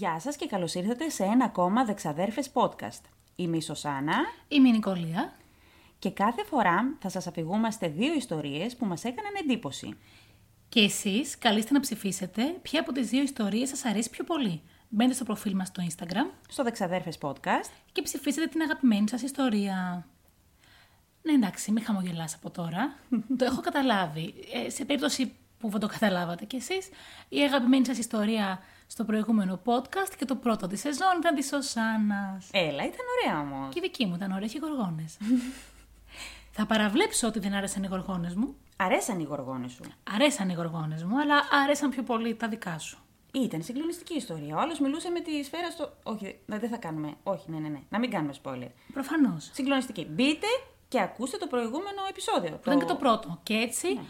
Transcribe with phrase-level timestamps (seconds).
[0.00, 3.00] Γεια σας και καλώς ήρθατε σε ένα ακόμα Δεξαδέρφες podcast.
[3.36, 4.16] Είμαι η Σωσάνα
[4.48, 5.32] Είμαι η Νικολία.
[5.98, 9.96] και κάθε φορά θα σας αφηγούμαστε δύο ιστορίες που μας έκαναν εντύπωση.
[10.68, 14.62] Και εσείς καλείστε να ψηφίσετε ποια από τις δύο ιστορίες σας αρέσει πιο πολύ.
[14.88, 20.06] Μπαίνετε στο προφίλ μας στο Instagram Στο Δεξαδέρφες podcast, και ψηφίσετε την αγαπημένη σας ιστορία.
[21.22, 22.96] Ναι, εντάξει, μην χαμογελάς από τώρα.
[23.38, 24.34] το έχω καταλάβει.
[24.52, 26.88] Ε, σε περίπτωση που δεν το καταλάβατε κι εσείς,
[27.28, 28.62] η αγαπημένη σας ιστορία
[28.92, 32.48] στο προηγούμενο podcast και το πρώτο της σεζόν ήταν της Σωσάνας.
[32.52, 33.74] έλα ήταν ωραία όμως.
[33.74, 35.16] Και η δική μου ήταν ωραία και οι γοργόνες.
[36.56, 38.56] Θα παραβλέψω ότι δεν άρεσαν οι γοργόνες μου.
[38.76, 39.82] Αρέσαν οι γοργόνες σου.
[40.14, 42.98] Αρέσαν οι γοργόνες μου, αλλά άρεσαν πιο πολύ τα δικά σου.
[43.32, 44.56] Ήταν συγκλονιστική ιστορία.
[44.56, 45.92] Ο άλλος μιλούσε με τη σφαίρα στο...
[46.02, 47.14] Όχι, δεν θα κάνουμε.
[47.22, 47.80] Όχι, ναι, ναι, ναι.
[47.88, 48.70] Να μην κάνουμε spoiler.
[48.92, 49.50] Προφανώς.
[49.52, 50.06] Συγκλονιστική.
[50.10, 50.46] Μπείτε
[50.88, 52.50] και ακούστε το προηγούμενο επεισόδιο.
[52.50, 53.40] Που ήταν και το πρώτο.
[53.42, 54.00] Και έτσι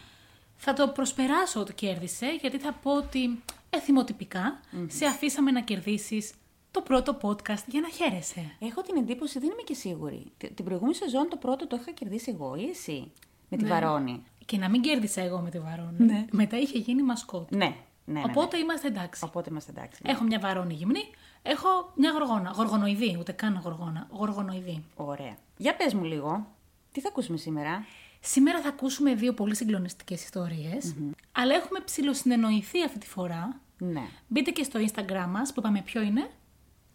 [0.55, 3.43] θα το προσπεράσω ότι κέρδισε, γιατί θα πω ότι
[3.75, 6.33] εθιμοτυπικά σε αφήσαμε να κερδίσεις
[6.71, 8.55] το πρώτο podcast για να χαίρεσαι.
[8.59, 10.31] Έχω την εντύπωση, δεν είμαι και σίγουρη.
[10.37, 13.11] Τη- Την προηγούμενη σεζόν το πρώτο το είχα κερδίσει εγώ ή εσύ.
[13.49, 14.23] Με τη Βαρόνη.
[14.45, 15.95] Και να μην κέρδισα εγώ με τη Βαρόνη.
[16.05, 16.25] Ναι.
[16.31, 17.51] Μετά είχε γίνει μασκότ.
[17.51, 18.19] Ναι, ναι, ναι.
[18.19, 18.23] ναι.
[18.29, 19.23] Οπότε είμαστε εντάξει.
[19.25, 20.01] Οπότε είμαστε εντάξει.
[20.05, 20.11] ναι.
[20.11, 21.03] Έχω μια Βαρόνη γυμνή,
[21.41, 22.51] έχω μια γοργόνα.
[22.55, 24.07] Γοργονοειδή, ούτε καν γοργόνα.
[24.11, 24.83] Γοργονοειδή.
[24.95, 25.35] Ωραία.
[25.57, 26.47] Για πες μου λίγο,
[26.91, 27.85] τι θα ακούσουμε σήμερα;
[28.23, 30.95] Σήμερα θα ακούσουμε δύο πολύ συγκλονιστικές ιστορίες,
[31.31, 33.59] αλλά έχουμε ψηλοσυνεννοηθεί αυτή τη φορά.
[33.77, 34.03] Ναι.
[34.27, 36.29] Μπείτε και στο Instagram μας, που είπαμε ποιο είναι,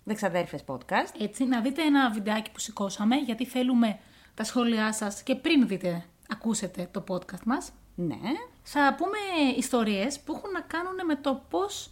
[0.04, 1.20] Δεξαδέρφες podcast.
[1.20, 3.98] έτσι, να δείτε ένα βιντεάκι που σηκώσαμε, γιατί θέλουμε
[4.34, 7.72] τα σχόλιά σας και πριν δείτε, ακούσετε το podcast μας.
[7.94, 8.18] Ναι.
[8.62, 9.18] Θα πούμε
[9.56, 11.90] ιστορίες που έχουν να κάνουν με το πώς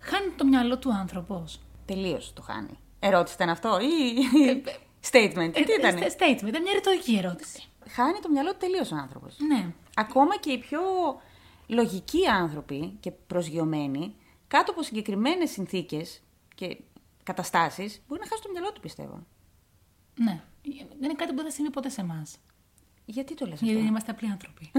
[0.00, 1.60] χάνει το μυαλό του άνθρωπος.
[1.84, 2.78] Τελείως το χάνει.
[3.00, 4.14] Ερώτηση ήταν αυτό ή
[5.10, 5.96] statement; τι ήταν.
[5.96, 7.68] Ε, statement, ήταν μια ρητορική ερώτηση.
[7.88, 9.36] Χάνει το μυαλό του τελείως ο άνθρωπος.
[9.38, 9.72] Ναι.
[9.96, 10.80] Ακόμα και οι πιο
[11.66, 14.14] λογικοί άνθρωποι και προσγειωμένοι,
[14.48, 16.22] κάτω από συγκεκριμένες συνθήκες
[16.54, 16.76] και
[17.22, 19.26] καταστάσεις, μπορεί να χάσει το μυαλό του, πιστεύω.
[20.14, 20.42] Ναι.
[20.98, 22.36] Δεν είναι κάτι που δεν θα συμβεί ποτέ σε εμάς.
[23.04, 24.70] Γιατί το λες Γιατί αυτό; είμαστε απλοί άνθρωποι.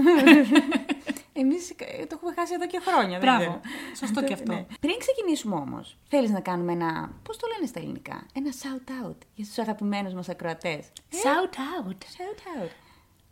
[1.40, 3.18] Εμείς ε, το έχουμε χάσει εδώ και χρόνια.
[3.18, 3.38] δεν Μπράβο.
[3.38, 3.60] ξέρω.
[3.98, 4.52] Σωστό και αυτό.
[4.52, 4.66] Ναι.
[4.80, 9.44] Πριν ξεκινήσουμε όμως, θέλεις να κάνουμε ένα, πώς το λένε στα ελληνικά, ένα shout-out για
[9.44, 10.86] τους αγαπημένους μας ακροατές.
[11.10, 11.54] Shout
[11.84, 11.90] out.
[11.92, 12.70] Shout-out.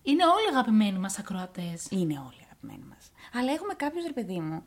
[0.09, 1.87] Είναι όλοι αγαπημένοι μας ακροατές.
[1.91, 3.11] Είναι όλοι αγαπημένοι μας.
[3.33, 4.63] Αλλά έχουμε κάποιους, ρε παιδί μου,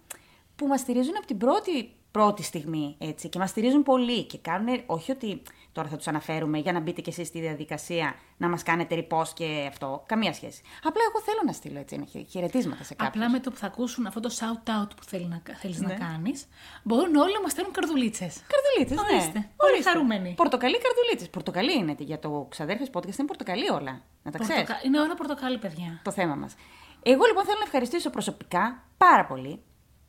[0.55, 4.83] που μας στηρίζουν από την πρώτη, πρώτη στιγμή, έτσι, και μας στηρίζουν πολύ και κάνουν,
[4.85, 5.41] όχι ότι
[5.71, 9.27] τώρα θα τους αναφέρουμε για να μπείτε κι εσείς στη διαδικασία να μας κάνετε repost
[9.33, 10.61] και αυτό, καμία σχέση.
[10.83, 13.23] Απλά εγώ θέλω να στείλω έτσι ένα χαι- χαιρετίσματα σε κάποιους.
[13.23, 15.87] Απλά με το που θα ακούσουν αυτό το shout out που θέλει να, θέλεις Ναι.
[15.87, 16.45] να κάνεις,
[16.83, 18.41] μπορούν όλοι να μας στέλνουν καρδουλίτσες.
[18.53, 19.15] Καρδουλίτσες, ναι.
[19.17, 19.89] Ορίστε, πολύ Ορίστε.
[19.91, 20.33] χαρούμενοι.
[20.35, 21.29] Πορτοκαλί καρδουλίτσες.
[21.29, 24.01] Πορτοκαλί είναι για το ξαδέρφες podcast, είναι πορτοκαλί όλα.
[24.23, 24.61] Να τα ξέρεις.
[24.63, 25.99] Πορτοκα- Είναι όλα πορτοκάλι, παιδιά.
[26.03, 26.55] το θέμα μας.
[27.03, 29.61] Εγώ λοιπόν θέλω να ευχαριστήσω προσωπικά πάρα πολύ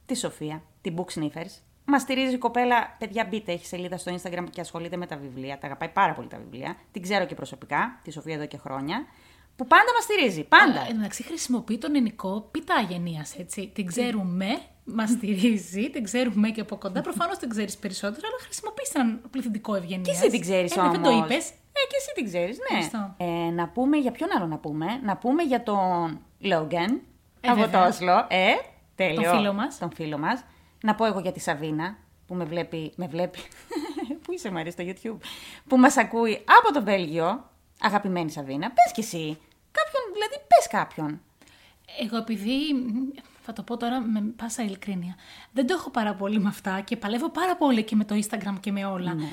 [0.07, 1.55] τη Σοφία, την Book Sniffers.
[1.85, 5.59] Μας στηρίζει η κοπέλα, παιδιά μπείτε, έχει σελίδα στο Instagram και ασχολείται με τα βιβλία.
[5.59, 6.77] Τα αγαπάει πάρα πολύ τα βιβλία.
[6.93, 9.05] Την ξέρω και προσωπικά, τη Σοφία εδώ και χρόνια.
[9.57, 10.79] Που πάντα μας στηρίζει, πάντα.
[10.81, 13.71] Ε, Εν τω μεταξύ χρησιμοποιεί τον ελληνικό πίτα αγενεία, έτσι.
[13.75, 14.47] Την ξέρουμε,
[14.85, 17.01] μας στηρίζει, την ξέρουμε και από κοντά.
[17.01, 20.07] Προφανώς την ξέρεις περισσότερο, αλλά χρησιμοποιείς έναν πληθυντικό ευγενίας.
[20.07, 20.91] Και εσύ την ξέρεις ε, όμω.
[20.91, 21.49] Δεν το είπες.
[21.51, 22.79] Ε, και εσύ την ξέρεις, ναι.
[22.79, 23.15] Ευχαριστώ.
[23.17, 27.01] Ε, να πούμε για ποιον άλλο να πούμε; Να πούμε για τον Λόγκαν
[27.41, 27.81] Ε, από βέβαια.
[27.83, 28.27] το Όσλο.
[28.29, 28.51] Ε,
[28.95, 29.23] τέλειο.
[29.23, 29.79] Τον φίλο μας.
[29.79, 30.45] Τον φίλο μας.
[30.83, 31.97] Να πω εγώ για τη Σαβίνα
[32.27, 32.93] που με βλέπει.
[32.97, 33.39] Με βλέπει.
[34.23, 35.27] Πού είσαι Μαρή στο YouTube.
[35.69, 37.51] Που μας ακούει από το Βέλγιο.
[37.81, 38.71] Αγαπημένη Σαβίνα.
[38.71, 39.39] Πες κι εσύ.
[39.73, 41.21] Κάποιον, δηλαδή πες κάποιον.
[42.01, 42.53] Εγώ επειδή,
[43.43, 45.15] θα το πω τώρα με πάσα ειλικρίνεια,
[45.53, 48.55] δεν το έχω πάρα πολύ με αυτά και παλεύω πάρα πολύ και με το Instagram
[48.61, 49.15] και με όλα.
[49.15, 49.29] Ναι.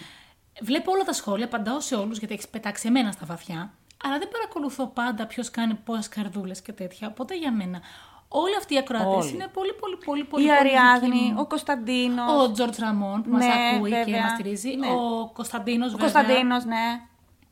[0.62, 4.30] Βλέπω όλα τα σχόλια, απαντάω σε όλους γιατί έχεις πετάξει εμένα στα βαθιά, αλλά δεν
[4.30, 7.08] παρακολουθώ πάντα ποιος κάνει πόσε καρδούλες και τέτοια.
[7.08, 7.82] Οπότε για μένα
[8.28, 9.34] όλοι αυτοί οι ακροατές Όλοι.
[9.34, 11.36] είναι πολύ πολύ πολύ πολύ η πολύ Αριάδνη, δικοί μου.
[11.40, 12.42] ο Κωνσταντίνος.
[12.44, 14.22] Ο Τζορτ Ραμόν που μας Ναι, ακούει και βέβαια.
[14.22, 14.76] μας στηρίζει.
[14.76, 14.88] Ναι.
[14.88, 16.12] Ο Κωνσταντίνος Ο βέβαια.
[16.12, 16.86] Κωνσταντίνος, ναι.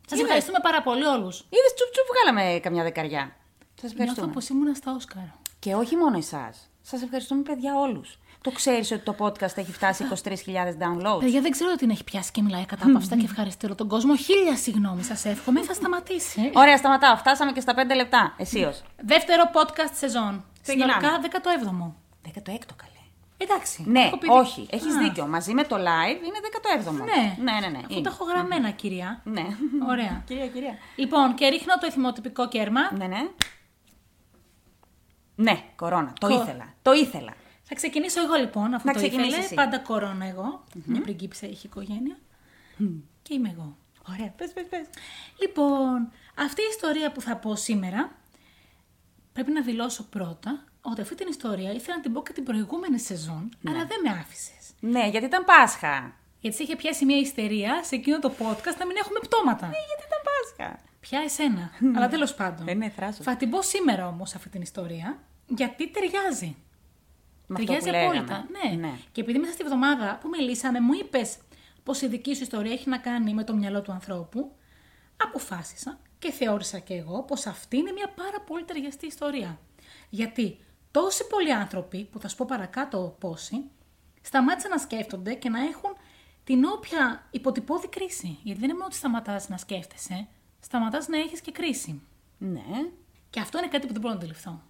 [0.07, 0.21] Σας Είδες.
[0.23, 1.35] ευχαριστούμε πάρα πολύ όλους.
[1.39, 3.23] Είδες τσουπ τσουπ βγάλαμε καμιά δεκαριά.
[3.81, 4.31] Σας Νιώθω ευχαριστούμε.
[4.33, 5.23] πως ήμουν στα Όσκαρ.
[5.59, 6.69] Και όχι μόνο εσάς.
[6.81, 8.19] Σας ευχαριστούμε, παιδιά, όλους.
[8.41, 11.19] Το ξέρεις ότι το podcast έχει φτάσει 23.000 downloads.
[11.19, 14.15] Παιδιά, δεν ξέρω τι την έχει πιάσει και μιλάει κατάπαυστα και ευχαριστεί όλο τον κόσμο.
[14.15, 15.61] Χίλια συγγνώμη, σας εύχομαι.
[15.61, 16.51] Θα σταματήσει.
[16.53, 17.15] Ωραία, σταματάω.
[17.17, 18.33] Φτάσαμε και στα 5 λεπτά.
[18.37, 18.73] Εσείω.
[19.01, 20.43] Δεύτερο podcast σεζόν.
[20.65, 20.93] Ξεκινάμε.
[20.93, 21.93] Συνολικά 17ο.
[22.27, 22.91] 16ο καλέ.
[23.37, 23.83] Εντάξει.
[23.87, 25.27] Ναι, έχω πει- όχι, έχεις Α, δίκιο.
[25.27, 26.39] Μαζί με το live είναι
[26.87, 26.91] 17ο.
[26.93, 27.67] Ναι, ναι, ναι.
[27.67, 27.77] ναι.
[27.77, 28.01] Αφού είναι.
[28.01, 29.21] τα έχω γραμμένα, κυρία.
[29.23, 29.45] Ναι.
[29.89, 30.21] Ωραία.
[30.27, 30.73] κυρία, κυρία.
[30.95, 32.93] Λοιπόν, και ρίχνω το εθιμοτυπικό κέρμα.
[32.97, 33.27] Ναι, ναι.
[35.35, 36.13] Ναι, κορώνα.
[36.19, 36.73] Το Κο- ήθελα.
[36.81, 37.33] Το ήθελα.
[37.63, 39.43] Θα ξεκινήσω εγώ λοιπόν, αφού Να το ξεκινήσεις ήθελε.
[39.45, 39.53] εσύ.
[39.55, 40.63] Πάντα κορώνα εγώ.
[40.85, 42.17] Μια πριγκίπισσα έχει οικογένεια.
[43.21, 43.75] Και είμαι εγώ.
[44.09, 44.85] Ωραία, πες, πες, πες.
[45.41, 48.11] Λοιπόν, αυτή η ιστορία που θα πω σήμερα,
[49.35, 52.99] πρέπει να δηλώσω πρώτα ότι αυτή την ιστορία ήθελα να την πω και την προηγούμενη
[52.99, 54.63] σεζόν, αλλά δεν με άφησες.
[54.79, 56.13] Ναι, γιατί ήταν Πάσχα.
[56.39, 59.65] Γιατί σε είχε πιάσει μια ιστερία σε εκείνο το podcast να μην έχουμε πτώματα.
[59.65, 60.79] Ε, γιατί ήταν Πάσχα.
[60.99, 61.71] Πια εσένα.
[61.95, 62.67] Αλλά τέλος πάντων.
[62.67, 63.25] Ε, ναι, θράσος.
[63.25, 66.55] Θα την πω σήμερα όμως αυτή την ιστορία, γιατί ταιριάζει.
[67.47, 68.17] Με αυτό ταιριάζει που λέγαμε.
[68.17, 68.47] απόλυτα.
[68.55, 68.75] Ναι.
[68.75, 68.93] Ναι.
[69.11, 71.37] Και επειδή μέσα στη βδομάδα που μιλήσαμε, μου είπες
[71.83, 74.51] πως η δική σου ιστορία έχει να κάνει με το μυαλό του ανθρώπου,
[75.17, 79.59] αποφάσισα και θεώρησα και εγώ πως αυτή είναι μια πάρα πολύ ταιριαστή ιστορία.
[80.09, 80.57] Γιατί
[80.91, 83.63] τόσοι πολλοί άνθρωποι, που θα σου πω παρακάτω πόσοι,
[84.21, 85.95] σταμάτησαν να σκέφτονται και να έχουν
[86.43, 88.37] την όποια υποτυπώδη κρίση.
[88.43, 90.27] Γιατί δεν είναι μόνο ότι σταματάς να σκέφτεσαι,
[90.59, 92.01] σταματάς να έχεις και κρίση.
[92.37, 92.65] Ναι.
[93.29, 94.61] Και αυτό είναι κάτι που δεν μπορώ να αντιληφθώ.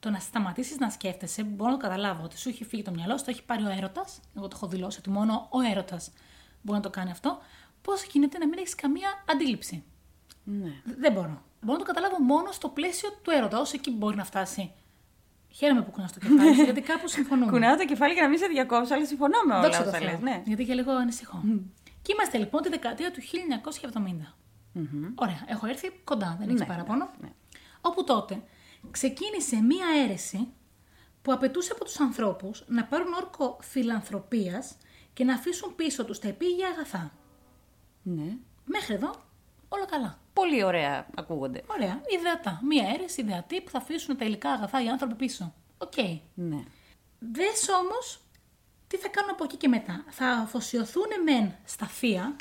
[0.00, 3.18] Το να σταματήσεις να σκέφτεσαι, μπορώ να το καταλάβω ότι σου έχει φύγει το μυαλό,
[3.18, 4.20] σου το έχει πάρει ο έρωτας.
[4.36, 6.12] Εγώ το έχω δηλώσει ότι μόνο ο έρωτας
[6.62, 7.38] μπορεί να το κάνει αυτό.
[7.82, 9.84] Πώς γίνεται να μην έχεις καμία αντίληψη;
[10.50, 10.68] Ναι.
[10.84, 11.42] Δ- Δεν μπορώ.
[11.60, 14.72] Μπορώ να το καταλάβω μόνο στο πλαίσιο του έρωτα, όσο εκεί μπορεί να φτάσει.
[15.50, 17.50] Χαίρομαι που κουνά το κεφάλι σου, γιατί κάπου συμφωνούμε.
[17.52, 19.98] Κουνάω το κεφάλι για να μην σε διακόψω, αλλά συμφωνώ με όλα Δόξα τω όσα
[19.98, 20.08] Θεώ.
[20.10, 20.20] λες.
[20.20, 20.42] Ναι.
[20.46, 21.40] Γιατί και λίγο ανησυχώ.
[22.02, 24.34] Και είμαστε λοιπόν τη δεκαετία του 1970.
[25.14, 27.10] Ωραία, έχω έρθει κοντά, δεν έχει Ναι, παραπάνω.
[27.20, 27.28] ναι.
[27.80, 28.42] Όπου τότε
[28.90, 30.48] ξεκίνησε μία αίρεση
[31.22, 34.76] που απαιτούσε από τους ανθρώπους να πάρουν όρκο φιλανθρωπίας
[35.12, 37.12] και να αφήσουν πίσω τους τα επίγεια αγαθά.
[38.02, 38.36] ναι.
[38.64, 39.10] Μέχρι εδώ
[39.68, 40.18] όλα καλά.
[40.32, 41.62] Πολύ ωραία ακούγονται.
[41.66, 42.60] Ωραία, ιδεατά.
[42.62, 45.54] Μία αίρεση ιδεατή που θα αφήσουν τα υλικά αγαθά οι άνθρωποι πίσω.
[45.78, 45.96] Οκ.
[46.34, 46.62] Ναι.
[47.18, 48.20] Δες όμως
[48.86, 50.04] τι θα κάνουν από εκεί και μετά.
[50.08, 52.36] Θα αφοσιωθούν μεν στα θεία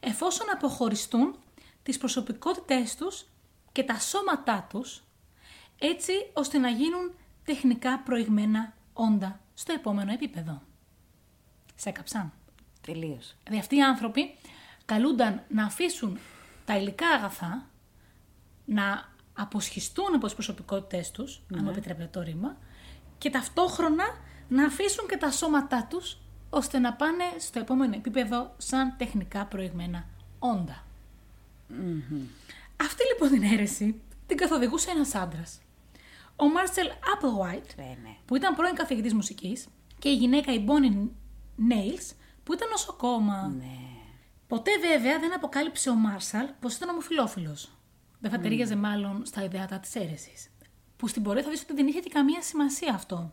[0.00, 1.36] εφόσον αποχωριστούν
[1.82, 3.26] τις προσωπικότητές τους
[3.72, 5.02] και τα σώματά τους
[5.78, 7.14] έτσι ώστε να γίνουν
[7.44, 10.62] τεχνικά προηγμένα όντα στο επόμενο επίπεδο.
[11.74, 12.32] Σε έκαψαν.
[12.80, 13.34] Τελείως.
[13.42, 14.34] Δηλαδή αυτοί οι άνθρωποι
[14.84, 16.18] καλούνταν να αφήσουν
[16.64, 17.66] τα υλικά αγαθά,
[18.64, 22.56] να αποσχιστούν από τις προσωπικότητές τους, αν μου επιτρέπετε το ρήμα,
[23.18, 24.04] και ταυτόχρονα
[24.48, 26.18] να αφήσουν και τα σώματά τους,
[26.50, 30.06] ώστε να πάνε στο επόμενο επίπεδο σαν τεχνικά προηγμένα
[30.38, 30.84] όντα.
[32.76, 35.58] Αυτή λοιπόν την αίρεση την καθοδηγούσε ένας άντρας.
[36.36, 38.16] Ο Μάρσελ Applewhite, Ε, ναι.
[38.26, 39.66] που ήταν πρώην καθηγητής μουσικής,
[39.98, 41.08] και η γυναίκα η Bonnie
[41.72, 42.14] Nails,
[42.44, 43.54] που ήταν νοσοκόμα.
[43.58, 43.93] Ναι.
[44.48, 47.70] Ποτέ βέβαια δεν αποκάλυψε ο Μάρσαλ πως ήταν ομοφυλόφιλος.
[48.18, 50.50] Δεν θα ταιριάζε μάλλον στα ιδεάτα της αίρεσης.
[50.96, 53.32] Που στην πορεία θα δεις ότι δεν είχε και καμία σημασία αυτό.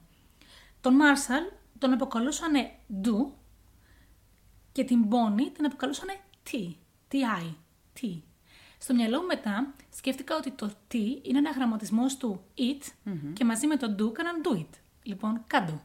[0.81, 1.43] Τον Μάρσαλ
[1.77, 2.71] τον αποκαλούσανε
[3.01, 3.33] Ντου
[4.71, 6.75] και την Μπόνι την αποκαλούσανε Τι.
[7.07, 7.53] Τι-I.
[7.93, 8.21] Τι.
[8.77, 12.87] Στο μυαλό μου μετά σκέφτηκα ότι το Τι είναι ένα γραμματισμός του It
[13.33, 14.69] και μαζί με το Do έκαναν Do It.
[15.03, 15.81] Λοιπόν, κάντο.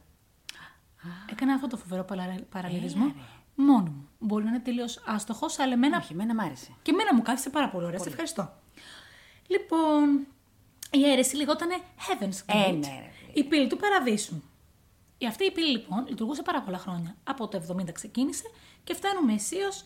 [1.31, 3.13] Έκανα αυτό το φοβερό παρα- παραλληλισμό
[3.57, 4.09] μόνο μου.
[4.19, 6.71] Μπορεί να είναι τελείως άστοχος, αλλά εμένα Όχι, εμένα μ' άρεσε.
[6.81, 7.99] και εμένα μου κάθισε πάρα πολύ ωραία.
[7.99, 8.53] Σε ευχαριστώ.
[9.47, 10.27] Λοιπόν,
[10.91, 12.67] η αίρεση λεγόταν Heaven's Gate.
[12.67, 13.11] Ε, ναι, ρε.
[13.33, 14.41] η πύλη του παραδείσου.
[15.17, 17.15] Η αυτή η πύλη λοιπόν λειτουργούσε πάρα πολλά χρόνια.
[17.23, 18.43] Από το 70 ξεκίνησε
[18.83, 19.85] και φτάνουμε αισίως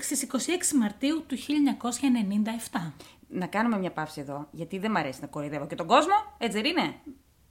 [0.00, 0.38] στις 26
[0.78, 2.92] Μαρτίου του 1997.
[3.28, 6.60] Να κάνουμε μια παύση εδώ, γιατί δεν μ' αρέσει να κοροϊδεύω και τον κόσμο, έτσι
[6.60, 6.94] δεν είναι;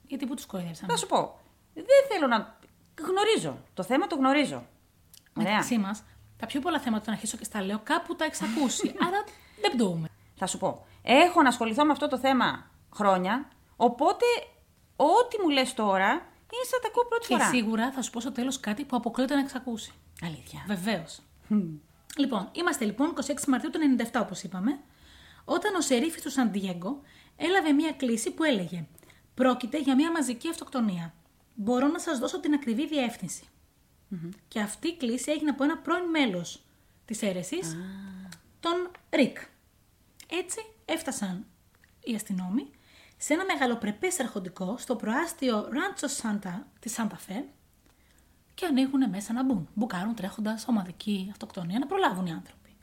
[0.08, 0.90] Γιατί που τους κοροϊδεύσαν.
[0.90, 1.40] Θα σου πω.
[1.74, 2.60] Δεν θέλω να.
[3.02, 3.58] Γνωρίζω.
[3.74, 4.64] Το θέμα το γνωρίζω.
[5.34, 5.52] Ωραία.
[5.52, 6.04] Μεταξύ μας,
[6.38, 8.96] τα πιο πολλά θέματα των αρχίσω και στα λέω κάπου τα εξακούσει.
[9.08, 9.24] άρα
[9.62, 10.08] δεν πτωούμε.
[10.36, 10.86] Θα σου πω.
[11.02, 14.26] Έχω να ασχοληθώ με αυτό το θέμα χρόνια, οπότε
[14.96, 16.10] ό,τι μου λες τώρα
[16.54, 17.50] είναι σαν τα ακούω πρώτη Και φορά.
[17.50, 19.92] σίγουρα θα σου πω στο τέλος κάτι που αποκλείεται να εξακούσει.
[20.22, 20.64] Αλήθεια.
[20.68, 21.20] Βεβαίως.
[22.18, 23.80] Λοιπόν, είμαστε λοιπόν 26 Μαρτίου του
[24.12, 24.80] 97, όπως είπαμε,
[25.46, 27.02] όταν ο σερίφης του Σαντιέγκο
[27.36, 28.86] έλαβε μία κλίση που έλεγε
[29.34, 31.14] Πρόκειται για μία μαζική αυτοκτονία.
[31.56, 33.44] Μπορώ να σας δώσω την ακριβή διεύθυνση».
[34.48, 36.64] Και αυτή η κλίση έγινε από ένα πρώην μέλος
[37.06, 37.78] της αίρεσης,
[38.60, 39.38] τον Ρικ.
[40.30, 41.46] Έτσι έφτασαν
[42.04, 42.70] οι αστυνόμοι
[43.18, 47.44] σε ένα μεγαλοπρεπές αρχοντικό στο προάστιο Ράντσο Σάντα της Σάντα Φε
[48.54, 49.68] και ανοίγουν μέσα να μπουν.
[49.74, 52.76] Μπουκάρουν τρέχοντας ομαδική αυτοκτονία να προλάβουν οι άνθρωποι.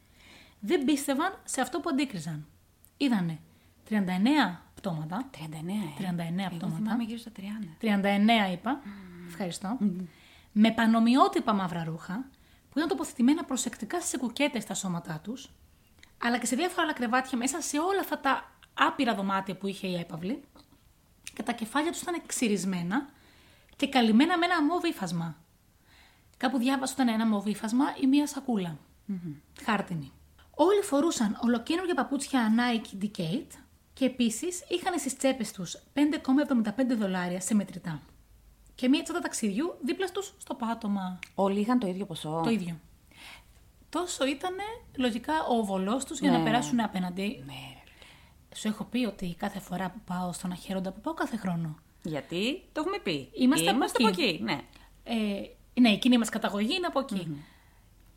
[0.60, 2.46] Δεν πίστευαν σε αυτό που αντίκριζαν.
[2.96, 3.38] Είδανε
[3.88, 3.94] 39
[4.74, 5.30] πτώματα.
[5.30, 6.02] 39, ε.
[6.02, 6.76] 39 Εγώ πτώματα.
[6.76, 7.40] θυμάμαι γύρω στα 30.
[7.80, 8.80] 39 είπα.
[9.28, 9.78] Ευχαριστώ.
[10.60, 12.28] Με πανομοιότυπα μαύρα ρούχα
[12.70, 15.50] που ήταν τοποθετημένα προσεκτικά στις κουκέτες στα σώματά τους,
[16.22, 19.86] αλλά και σε διάφορα άλλα κρεβάτια μέσα σε όλα αυτά τα άπειρα δωμάτια που είχε
[19.86, 20.42] η έπαυλη
[21.34, 23.08] και τα κεφάλια τους ήταν ξυρισμένα
[23.76, 25.36] και καλυμμένα με ένα μόβ ύφασμα.
[26.36, 28.78] Κάπου διάβασα ότι ήταν ένα μόβ ύφασμα ή μία σακούλα.
[29.64, 30.12] Χάρτινη.
[30.50, 33.58] Όλοι φορούσαν ολοκένουργια παπούτσια Nike Decade
[33.92, 38.02] και επίσης είχαν στις τσέπες τους 5,75 δολάρια σε μετρητά.
[38.80, 41.18] Και μία τσάντα ταξιδιού δίπλα του στο πάτωμα.
[41.34, 42.40] Όλοι είχαν το ίδιο ποσό.
[42.44, 42.78] Το ίδιο.
[43.88, 44.54] Τόσο ήταν
[44.96, 46.36] λογικά ο βολό τους για Ναι.
[46.38, 47.42] να περάσουν απέναντι.
[47.46, 48.56] Ναι, ρε.
[48.56, 51.78] Σου έχω πει ότι κάθε φορά που πάω στον Αχαίροντα, που πάω κάθε χρόνο.
[52.02, 53.30] Γιατί; Το έχουμε πει.
[53.34, 54.22] Είμαστε από από εκεί.
[54.22, 54.42] εκεί.
[54.42, 54.60] Ναι.
[55.04, 57.44] Ε, ναι, η κοινή μας καταγωγή είναι από εκεί.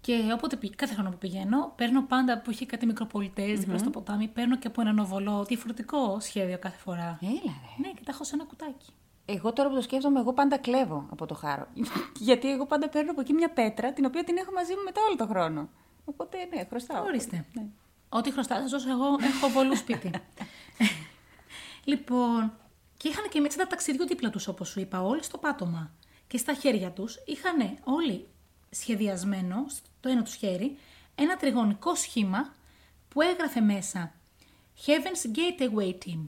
[0.01, 3.89] Και όποτε πη- κάθε χρόνο που πηγαίνω, παίρνω πάντα που έχει κάτι μικροπολιτές δίπλα στο
[3.89, 7.19] ποτάμι, παίρνω και από έναν οβολό διαφορετικό σχέδιο κάθε φορά.
[7.21, 7.87] Έλα, ρε.
[7.87, 8.89] Ναι, και τα έχω σε ένα κουτάκι.
[9.25, 11.67] Εγώ τώρα που το σκέφτομαι, εγώ πάντα κλέβω από το χάρο.
[12.27, 15.01] Γιατί εγώ πάντα παίρνω από εκεί μια πέτρα, την οποία την έχω μαζί μου μετά
[15.07, 15.69] όλο το χρόνο.
[16.05, 17.03] Οπότε, ναι, χρωστάω.
[17.03, 17.45] Ορίστε.
[17.53, 17.65] Ναι.
[18.09, 20.11] Ό,τι χρωστά, σα δώσω εγώ, έχω βολού σπίτι.
[21.91, 22.53] λοιπόν,
[22.97, 25.91] και είχαν και έτσι τα ταξίδια δίπλα τους, όπως σου είπα, όλοι στο πάτωμα.
[26.27, 28.27] Και στα χέρια τους είχαν όλοι
[28.69, 30.77] σχεδιασμένο, στο ένα τους χέρι,
[31.15, 32.53] ένα τριγωνικό σχήμα
[33.09, 34.13] που έγραφε μέσα
[34.85, 36.19] Heaven's Gateway Team.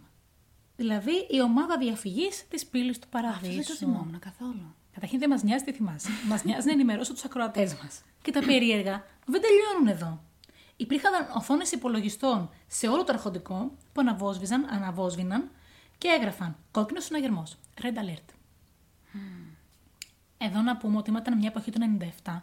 [0.84, 3.54] Δηλαδή η ομάδα διαφυγής της πύλης του παραδείσου.
[3.56, 4.76] Δεν το θυμόμουν καθόλου.
[4.94, 6.10] Καταρχήν δεν μας νοιάζει τι θυμάσαι.
[6.28, 8.02] μας νοιάζει να ενημερώσω τους ακροατές μας.
[8.22, 10.24] Και τα περίεργα δεν τελειώνουν εδώ.
[10.76, 15.50] Υπήρχαν οθόνες υπολογιστών σε όλο το αρχοντικό που αναβόσβηζαν, αναβόσβηναν
[15.98, 17.44] και έγραφαν κόκκινος συναγερμό.
[17.82, 18.30] Red alert.
[20.38, 21.80] Εδώ να πούμε ότι ήταν μια εποχή του
[22.24, 22.42] 97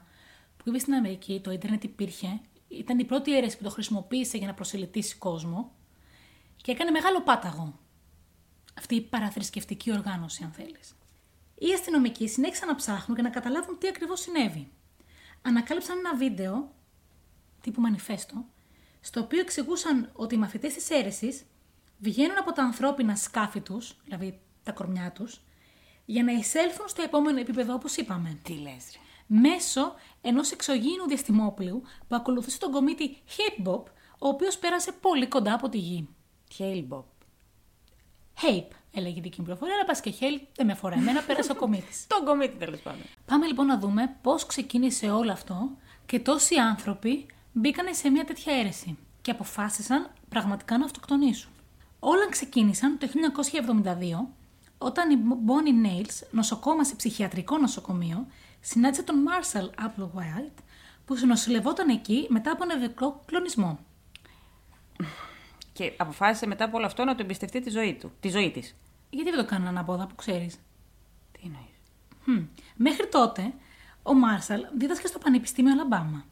[0.57, 2.41] που είπε στην Αμερική το ίντερνετ υπήρχε.
[2.69, 5.73] Ήταν η πρώτη αίρεση που το χρησιμοποίησε για να προσελητήσει κόσμο
[6.57, 7.79] και έκανε μεγάλο πάταγο.
[8.81, 10.95] Αυτή η παραθρησκευτική οργάνωση, αν θέλεις.
[11.55, 14.71] Οι αστυνομικοί συνέχισαν να ψάχνουν και να καταλάβουν τι ακριβώς συνέβη.
[15.43, 16.73] Ανακάλυψαν ένα βίντεο,
[17.61, 18.45] τύπου μανιφέστο,
[19.01, 21.45] στο οποίο εξηγούσαν ότι οι μαθητές της αίρεσης
[21.99, 25.41] βγαίνουν από τα ανθρώπινα σκάφη τους, δηλαδή τα κορμιά τους,
[26.05, 28.39] για να εισέλθουν στο επόμενο επίπεδο, όπως είπαμε.
[28.43, 28.99] Τι λες, ρε.
[29.27, 33.83] Μέσω ενός εξωγήινου διαστημόπλου που ακολουθούσε τον κομίτη Hip Bop,
[34.19, 36.09] ο οποίος πέρασε πολύ κοντά από τη γη.
[36.53, 37.07] Χέιλμποπ.
[38.43, 40.95] Hape, έλεγε η δική μου πληροφορία, αλλά πας και Χέλ δεν με αφορά.
[40.95, 42.07] Εμένα πέρασε ο κομίτης.
[42.17, 43.03] Τον κομίτη τέλος πάντων.
[43.27, 45.71] Πάμε λοιπόν να δούμε πώς ξεκίνησε όλο αυτό
[46.07, 51.51] και τόσοι άνθρωποι μπήκαν σε μια τέτοια αίρεση και αποφάσισαν πραγματικά να αυτοκτονήσουν.
[51.99, 53.09] Όλα ξεκίνησαν το
[54.27, 54.29] 1972
[54.79, 55.17] όταν η
[55.47, 58.27] Bonnie Nails, νοσοκόμα σε ψυχιατρικό νοσοκομείο,
[58.61, 60.63] συνάντησε τον Marshall Applewhite
[61.05, 63.79] που νοσηλευόταν εκεί μετά από νευρικό κλονισμό.
[65.73, 68.13] Και αποφάσισε μετά από όλο αυτό να του εμπιστευτεί τη ζωή του.
[68.21, 68.75] Τη ζωή της.
[69.11, 70.55] Γιατί δεν το κάνανε ανάποδα που ξέρεις.
[71.33, 71.79] Τι εννοείς;
[72.25, 72.45] Χμ.
[72.77, 73.53] Μέχρι τότε,
[74.03, 76.25] ο Μάρσαλ δίδασκε στο Πανεπιστήμιο Αλαμπάμα.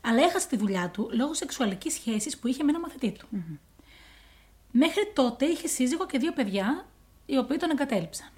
[0.00, 3.28] Αλλά έχασε τη δουλειά του λόγω σεξουαλικής σχέσης που είχε με ένα μαθητή του.
[4.70, 6.86] Μέχρι τότε είχε σύζυγο και δύο παιδιά,
[7.26, 8.28] οι οποίοι τον εγκατέλειψαν.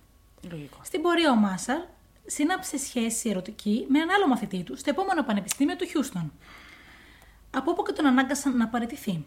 [0.51, 0.79] Λογικό.
[0.83, 1.81] Στην πορεία ο Μάρσαλ
[2.27, 6.33] σύναψε σχέση ερωτική με έναν άλλο μαθητή του στο επόμενο πανεπιστήμιο του Χιούστον.
[7.51, 9.25] Από όπου και τον ανάγκασαν να παραιτηθεί.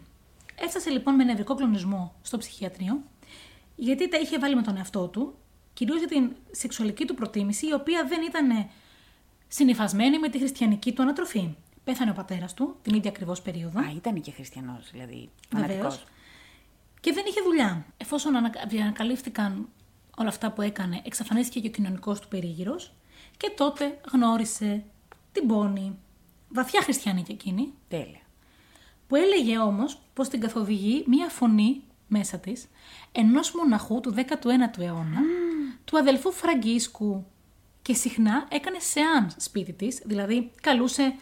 [0.60, 3.02] Έφτασε λοιπόν με νευρικό κλονισμό στο ψυχιατρίο,
[3.76, 5.34] γιατί τα είχε βάλει με τον εαυτό του,
[5.72, 8.68] κυρίως για την σεξουαλική του προτίμηση, η οποία δεν ήταν
[9.48, 11.54] συνυφασμένη με τη χριστιανική του ανατροφή.
[11.84, 13.80] Πέθανε ο πατέρας του την ίδια ακριβώς περίοδο.
[13.80, 15.30] Α, ήταν και χριστιανός, δηλαδή.
[15.50, 15.70] Βεβαίως.
[15.78, 16.04] Φανατικός.
[17.00, 17.86] Και δεν είχε δουλειά.
[17.96, 19.68] Εφόσον ανα- ανακαλύφθηκαν
[20.16, 22.92] όλα αυτά που έκανε, εξαφανίστηκε και ο κοινωνικός του περίγυρος
[23.36, 24.84] και τότε γνώρισε
[25.32, 25.98] την Πόνη,
[26.48, 28.19] βαθιά χριστιανή και εκείνη, Τέλεια.
[29.10, 32.68] Που έλεγε όμως πως την καθοδηγεί μία φωνή μέσα της
[33.12, 35.20] ενός μοναχού του 19ου αιώνα,
[35.84, 37.26] του αδελφού Φραγκίσκου
[37.82, 41.14] και συχνά έκανε σεάν σπίτι της, δηλαδή καλούσε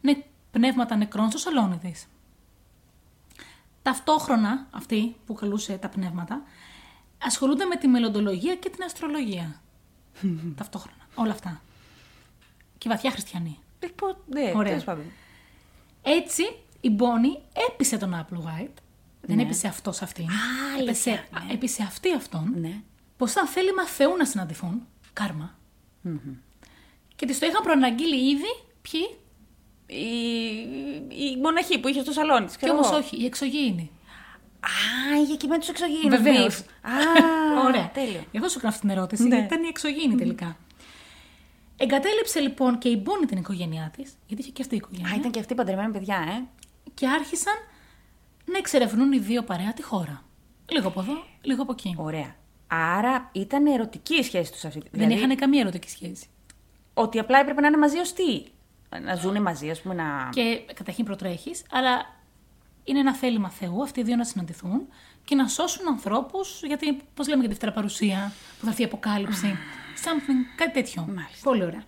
[0.00, 2.06] νε, πνεύματα νεκρών στο σαλόνι της.
[3.82, 6.42] Ταυτόχρονα αυτή που καλούσε τα πνεύματα
[7.22, 9.60] ασχολούνται με τη μελλοντολογία και την αστρολογία.
[10.58, 11.08] Ταυτόχρονα.
[11.14, 11.60] Όλα αυτά.
[12.78, 13.58] Και βαθιά χριστιανή.
[13.80, 14.68] Λοιπόν, ναι, Ωραία.
[14.68, 15.04] τέλος πάντων.
[16.02, 16.42] Έτσι,
[16.86, 17.38] η Μπόνι
[17.70, 18.76] έπεισε τον Applewhite.
[19.20, 19.42] Δεν Ναι.
[19.42, 20.24] έπεισε αυτός αυτήν.
[20.24, 20.28] Α,
[20.80, 21.52] έπεισε, αλήθεια, ναι.
[21.52, 22.52] έπεισε αυτή αυτόν.
[22.60, 22.80] Ναι.
[23.16, 24.86] Πως ήταν θέλημα Θεού να συναντηθούν.
[25.12, 25.58] Κάρμα.
[27.16, 28.52] Και της το είχαν προαναγγείλει ήδη.
[28.82, 29.00] Ποιοι;
[29.86, 30.06] Η,
[31.32, 32.56] η μοναχή που είχε στο σαλόνι της.
[32.56, 33.90] Και όμως όχι, οι εξωγήινοι.
[34.60, 36.16] Α, είχε και με τους εξωγήινους.
[36.20, 36.58] Βεβαίως.
[36.58, 36.92] Α,
[37.66, 37.90] Ωραία.
[37.94, 38.24] Τέλειο.
[38.32, 39.28] Εγώ σου κάνω αυτή την ερώτηση, Ναι.
[39.36, 40.56] γιατί ήταν η εξωγήινη τελικά.
[41.76, 45.12] Εγκατέλειψε λοιπόν και η Μπόνι την οικογένειά της, γιατί είχε και αυτή η οικογένεια.
[45.12, 46.44] Α, ήταν και αυτή παντρεμένη παιδιά, ε.
[46.94, 47.54] Και άρχισαν
[48.44, 50.22] να εξερευνούν οι δύο παρέα τη χώρα.
[50.68, 51.94] Λίγο από εδώ, λίγο από εκεί.
[51.98, 52.36] Ωραία.
[52.66, 54.80] Άρα ήταν ερωτική η σχέση τους αυτή.
[54.80, 56.26] Δεν Δηλαδή, είχαν καμία ερωτική σχέση.
[56.94, 58.44] Ότι απλά έπρεπε να είναι μαζί ως τι;
[59.02, 60.28] Να ζουν μαζί, ας πούμε, να.
[60.32, 62.14] Και καταρχήν προτρέχεις, αλλά
[62.84, 64.88] είναι ένα θέλημα Θεού αυτοί οι δύο να συναντηθούν
[65.24, 66.62] και να σώσουν ανθρώπους.
[66.62, 69.46] Γιατί, πώς λέμε για τη δεύτερα παρουσία, που θα έρθει η αποκάλυψη.
[70.04, 71.02] Something, κάτι τέτοιο.
[71.02, 71.40] Μάλιστα.
[71.42, 71.82] Πολύ ωραία.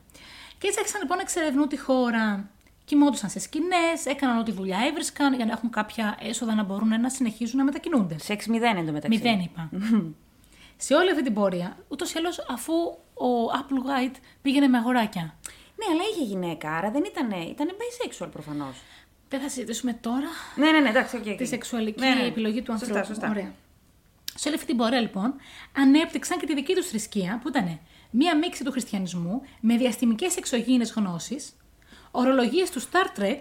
[0.58, 2.50] Και έτσι άρχισαν λοιπόν να εξερευνούν τη χώρα.
[2.86, 7.08] Κοιμόντουσαν σε σκηνές, έκαναν ό,τι δουλειά έβρισκαν για να έχουν κάποια έσοδα να μπορούν να
[7.10, 8.18] συνεχίζουν να μετακινούνται.
[8.18, 9.18] Σεξ μηδέν εντωμεταξύ.
[9.18, 9.70] Μηδέν είπα.
[10.86, 12.72] σε όλη αυτή την πορεία, ούτως ή άλλως, αφού
[13.14, 13.28] ο
[13.58, 15.22] Applewhite πήγαινε με αγοράκια.
[15.76, 17.30] Ναι, αλλά είχε γυναίκα, άρα δεν ήταν.
[17.50, 18.76] ήταν bisexual προφανώς.
[19.28, 20.26] Δεν θα συζητήσουμε τώρα
[20.56, 21.26] Ναι, ναι, ναι, εντάξει, OK.
[21.26, 21.36] OK.
[21.36, 22.22] τη σεξουαλική Ναι, ναι.
[22.26, 23.06] επιλογή του Σωστά, ανθρώπου.
[23.06, 23.28] σωστά.
[23.30, 23.52] Ωραία.
[24.34, 25.34] Σε όλη αυτή την πορεία, λοιπόν,
[25.76, 27.78] ανέπτυξαν και τη δική τους θρησκεία, που ήταν
[28.10, 31.56] μία μίξη του χριστιανισμού με διαστημικές εξωγήινες γνώσεις,
[32.10, 33.40] ορολογίες του Star Trek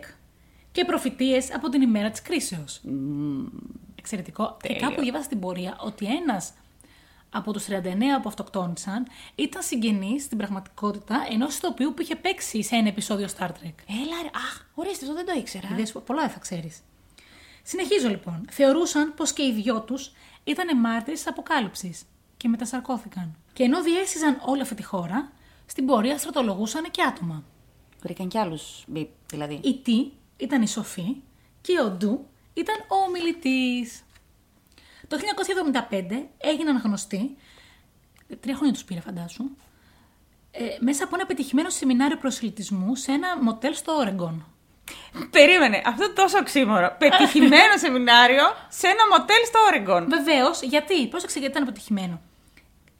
[0.71, 2.81] και προφητείες από την ημέρα της κρίσεως.
[3.95, 4.57] Εξαιρετικό.
[4.61, 6.53] Και κάπου διάβασα στην πορεία ότι ένας
[7.29, 7.71] από τους 39
[8.21, 13.47] που αυτοκτόνησαν ήταν συγγενής στην πραγματικότητα ενός ηθοποιού που είχε παίξει σε ένα επεισόδιο Star
[13.47, 13.75] Trek.
[13.87, 14.29] Έλα, ρε.
[14.33, 15.67] Αχ, ορίστε, αυτό δεν το ήξερα.
[15.71, 16.79] Είδες, πολλά δεν θα ξέρεις.
[17.63, 18.45] Συνεχίζω λοιπόν.
[18.51, 20.11] Θεωρούσαν πως και οι δυο τους
[20.43, 22.03] ήταν μάρτυρες της αποκάλυψης
[22.37, 23.35] και μετασαρκώθηκαν.
[23.53, 25.31] Και ενώ διέσυζαν όλη αυτή τη χώρα,
[25.65, 27.43] στην πορεία στρατολογούσαν και άτομα.
[28.05, 29.59] Βρήκαν κι άλλους μπιπ, δηλαδή.
[29.63, 31.15] Η Τι ήταν η Σοφή
[31.61, 34.03] και ο Ντου ήταν ο ομιλητής.
[35.07, 35.17] Το
[35.89, 37.37] 1975 έγιναν γνωστοί,
[38.39, 39.43] τρία χρόνια τους πήρε φαντάσου,
[40.51, 44.45] ε, μέσα από ένα πετυχημένο σεμινάριο προσελητισμού σε ένα μοτέλ στο Όρεγκον.
[45.31, 46.95] Περίμενε, αυτό τόσο οξύμορο.
[46.99, 50.09] Πετυχημένο σεμινάριο σε ένα μοτέλ στο Όρεγκον.
[50.09, 52.21] Βεβαίως, γιατί, πρόσεξε γιατί ήταν πετυχημένο.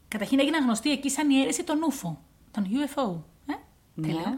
[0.08, 2.16] Καταρχήν έγιναν γνωστοί εκεί σαν η αίρεση των UFO,
[2.52, 3.22] των UFO.
[3.48, 3.54] Ε;
[3.94, 4.08] Ναι.
[4.08, 4.38] Τέλειο.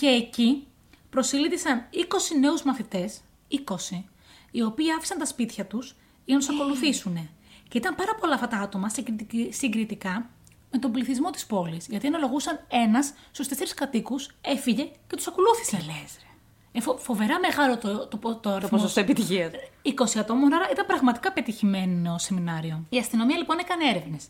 [0.00, 0.66] Και εκεί
[1.10, 4.04] προσελήφθησαν 20 νέους μαθητές, 20,
[4.50, 7.28] οι οποίοι άφησαν τα σπίτια τους για να τους ακολουθήσουν.
[7.68, 10.30] Και ήταν πάρα πολλά αυτά τα άτομα συγκριτικ- συγκριτικά
[10.70, 11.86] με τον πληθυσμό της πόλης.
[11.88, 15.76] Γιατί αναλογούσαν ένας στους τέσσερις κατοίκους έφυγε και τους ακολούθησε.
[15.76, 16.28] Τι λες, ρε.
[16.72, 18.70] Ε, φο- φοβερά μεγάλο το, το, το, το Το αριθμός.
[18.80, 19.50] ποσοστό επιτυχίας.
[19.82, 22.86] 20 ατόμων, άρα ήταν πραγματικά πετυχημένο σεμινάριο.
[22.88, 24.24] Η αστυνομία λοιπόν έκανε έρευνες.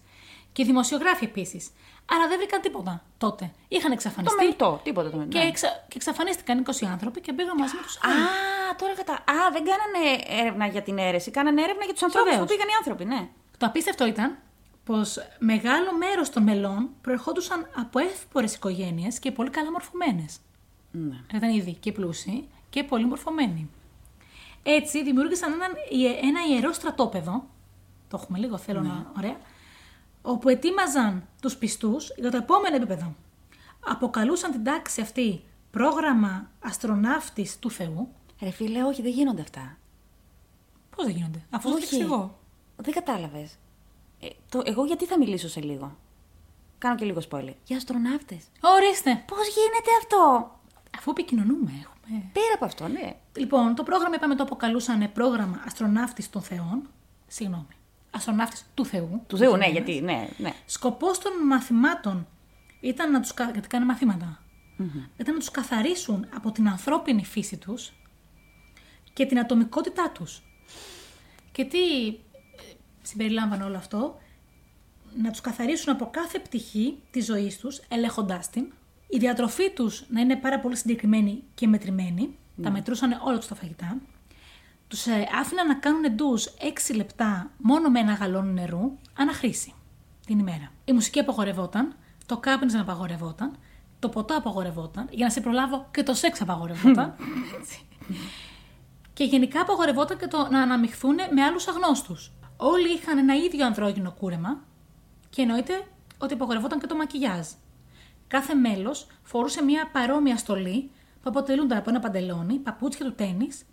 [0.53, 1.71] Και οι δημοσιογράφοι επίσης.
[2.13, 3.51] Άρα δεν βρήκαν τίποτα τότε.
[3.69, 4.45] Είχαν Το εξαφανιστεί.
[4.45, 5.39] μελτό, τίποτα το μελτό.
[5.39, 5.69] Και, εξα...
[5.89, 8.19] και εξαφανίστηκαν 20 άνθρωποι και πήγαν μαζί με τους άλλους.
[8.25, 9.13] Α, τώρα κατα...
[9.13, 12.49] Α, δεν κάνανε έρευνα για την αίρεση, κάνανε έρευνα για τους ανθρώπους Βεβαίως.
[12.49, 13.29] που πήγαν οι άνθρωποι, ναι.
[13.59, 14.39] Το απίστευτο ήταν
[14.85, 20.39] πως μεγάλο μέρος των μελών προερχόντουσαν από εύπορες οικογένειες και πολύ καλά μορφωμένες.
[20.91, 21.17] ναι.
[21.35, 23.71] Ήταν ήδη και πλούσιοι και πολύ μορφωμένοι.
[24.63, 27.45] Έτσι δημιούργησαν έναν, ιε- ένα ιερό στρατόπεδο,
[28.09, 29.37] το έχουμε λίγο, θέλω να, ωραία,
[30.23, 33.15] όπου ετοίμαζαν τους πιστούς για το επόμενο επίπεδο.
[33.81, 38.09] Αποκαλούσαν την τάξη αυτή πρόγραμμα αστροναύτης του Θεού.
[38.41, 39.77] Ρε φίλε, όχι, δεν γίνονται αυτά.
[40.97, 41.95] Πώς δεν γίνονται, αφού δεν όχι.
[41.95, 42.39] εξηγώ.
[42.77, 43.59] Δεν κατάλαβες.
[44.21, 45.97] Ε, το, εγώ γιατί θα μιλήσω σε λίγο;
[46.79, 47.55] Κάνω και λίγο spoiler.
[47.65, 48.43] Για αστροναύτες.
[48.61, 50.51] Ορίστε, Πώς γίνεται αυτό;
[50.99, 52.31] αφού επικοινωνούμε έχουμε.
[52.33, 53.17] Πέρα από αυτό, ναι.
[53.37, 56.89] Λοιπόν, το πρόγραμμα είπαμε το αποκαλούσαν πρόγραμμα αστροναύτης των Θεών.
[57.27, 57.80] Συγγνώμη.
[58.11, 59.23] Αστροναύτης του Θεού.
[59.27, 60.53] Του Θεού, ναι, γιατί, ναι, ναι.
[60.67, 62.27] Σκοπός των μαθημάτων
[62.81, 64.43] ήταν να τους, κα- γιατί κάνουν μαθήματα,
[65.17, 67.93] ήταν να τους καθαρίσουν από την ανθρώπινη φύση τους
[69.13, 70.43] και την ατομικότητά τους.
[71.53, 72.13] Και τι ε,
[73.03, 74.19] συμπεριλάμβανε όλο αυτό,
[75.23, 78.73] να τους καθαρίσουν από κάθε πτυχή της ζωής τους, ελέγχοντάς την,
[79.09, 83.55] η διατροφή τους να είναι πάρα πολύ συγκεκριμένη και μετρημένη, τα μετρούσαν όλα τους τα
[83.55, 83.97] φαγητά,
[84.91, 86.49] τους ε, άφηναν να κάνουν ντους
[86.91, 89.75] 6 λεπτά μόνο με ένα γαλόνι νερού, ανά χρήση
[90.27, 90.73] την ημέρα.
[90.85, 91.95] Η μουσική απαγορευόταν,
[92.27, 93.57] το κάπνισμα απαγορευόταν,
[93.99, 97.15] το ποτό απαγορευόταν, για να σε προλάβω και το σεξ απαγορευόταν.
[99.17, 102.33] και γενικά απαγορευόταν και το να αναμειχθούν με άλλους αγνώστους.
[102.57, 104.63] Όλοι είχαν ένα ίδιο ανδρόγυνο κούρεμα
[105.31, 105.87] και εννοείται
[106.19, 107.47] ότι απαγορευόταν και το μακιγιάζ.
[108.27, 110.91] Κάθε μέλος φορούσε μια παρόμοια στολή
[111.23, 113.65] που αποτελούνταν από ένα παντελόνι, παπούτσια του τέννις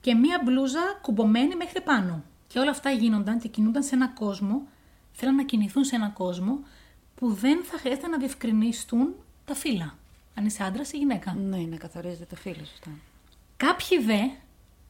[0.00, 2.22] και μία μπλούζα κουμπωμένη μέχρι πάνω.
[2.46, 4.62] Και όλα αυτά γίνονταν και κινούνταν σε ένα κόσμο,
[5.12, 6.58] θέλαν να κινηθούν σε ένα κόσμο
[7.14, 9.94] που δεν θα χρειάζεται να διευκρινιστούν τα φύλλα.
[10.34, 11.34] Αν είσαι άντρας ή γυναίκα.
[11.34, 12.90] Ναι, να καθορίζεται το φίλο, σωστά.
[13.56, 14.18] Κάποιοι δε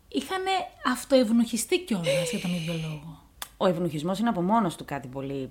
[0.09, 0.43] είχαν
[0.87, 3.23] αυτοευνοχιστεί κιόλας για τον ίδιο λόγο.
[3.57, 5.51] Ο ευνοχισμός είναι από μόνος του κάτι πολύ.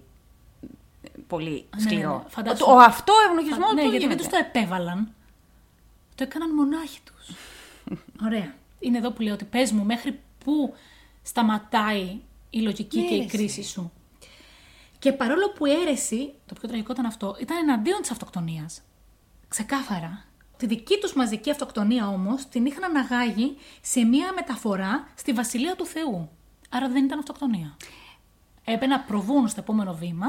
[1.27, 2.17] Πολύ Ναι, σκληρό.
[2.17, 2.65] ναι, φαντάσου.
[2.67, 4.15] Ο, ο αυτό ευνοχισμό ναι, του γιατί δεν γίνεται.
[4.15, 5.11] τους το επέβαλαν.
[6.15, 7.35] Το έκαναν μονάχοι τους.
[8.25, 8.53] Ωραία.
[8.79, 10.73] Είναι εδώ που λέω ότι πες μου μέχρι πού
[11.21, 13.37] σταματάει η λογική Η και η αίρεση.
[13.37, 13.91] κρίση σου.
[14.99, 18.81] Και παρόλο που η αίρεση, το πιο τραγικό ήταν αυτό, ήταν εναντίον της αυτοκτονίας.
[19.47, 20.25] Ξεκάθαρα.
[20.57, 25.85] Τη δική τους μαζική αυτοκτονία όμως την είχαν αναγάγει σε μία μεταφορά στη βασιλεία του
[25.85, 26.29] Θεού.
[26.69, 27.77] Άρα δεν ήταν αυτοκτονία.
[28.63, 30.27] Έπρεπε να προβούν στο επόμενο βήμα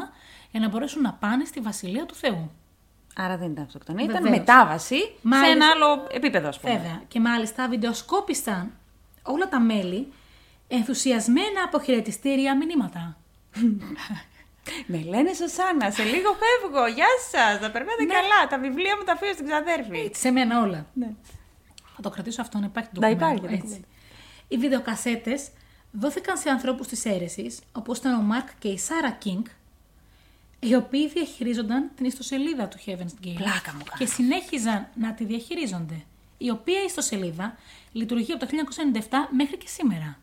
[0.50, 2.50] για να μπορέσουν να πάνε στη βασιλεία του Θεού.
[3.16, 4.38] Άρα δεν ήταν αυτοκτονία, ήταν Βεβαίως.
[4.38, 5.52] μετάβαση σε Μάλιστα.
[5.52, 6.76] ένα άλλο επίπεδο, ας πούμε.
[6.76, 7.02] Βέβαια.
[7.08, 8.70] Και μάλιστα βιντεοσκόπησαν
[9.22, 10.12] όλα τα μέλη
[10.68, 13.16] ενθουσιασμένα από χαιρετιστήρια μηνύματα.
[14.86, 16.86] Με λένε Σωσάνα, σε λίγο φεύγω.
[16.86, 18.12] Γεια σας, θα περνάτε Ναι.
[18.14, 18.46] καλά.
[18.48, 19.98] Τα βιβλία μου τα αφήνω στην ξαδέρφη.
[20.06, 20.86] Έτσι, σε μένα όλα.
[20.94, 21.08] Ναι.
[21.96, 23.66] Θα το κρατήσω αυτό να υπάρχει το Να ντοκουμέντο, υπάρχει, έτσι.
[23.66, 23.86] ντοκουμέντο.
[24.48, 25.48] Οι βιντεοκασέτες
[25.92, 29.44] δόθηκαν σε ανθρώπους της αίρεσης, όπως ήταν ο Μάρκ και η Σάρα Κίνγκ,
[30.60, 33.34] οι οποίοι διαχειρίζονταν την ιστοσελίδα του Heaven's Gate.
[33.36, 33.98] Πλάκα μου κάνεις.
[33.98, 36.02] Και συνέχιζαν να τη διαχειρίζονται.
[36.38, 37.56] Η οποία ιστοσελίδα
[37.92, 38.52] λειτουργεί από το
[38.92, 39.00] 1997
[39.36, 40.18] μέχρι και σήμερα.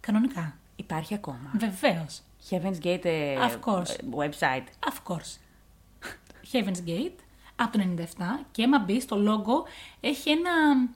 [0.00, 0.56] Κανονικά.
[0.76, 1.50] Υπάρχει ακόμα.
[1.58, 2.20] Βεβαίως.
[2.50, 3.88] Heaven's Gate ε, Of course.
[3.90, 4.90] ε, website.
[4.90, 5.38] Of course.
[6.52, 7.18] Heaven's Gate.
[7.56, 8.04] από το 97
[8.50, 9.64] και άμα μπει στο λόγο
[10.00, 10.50] έχει ένα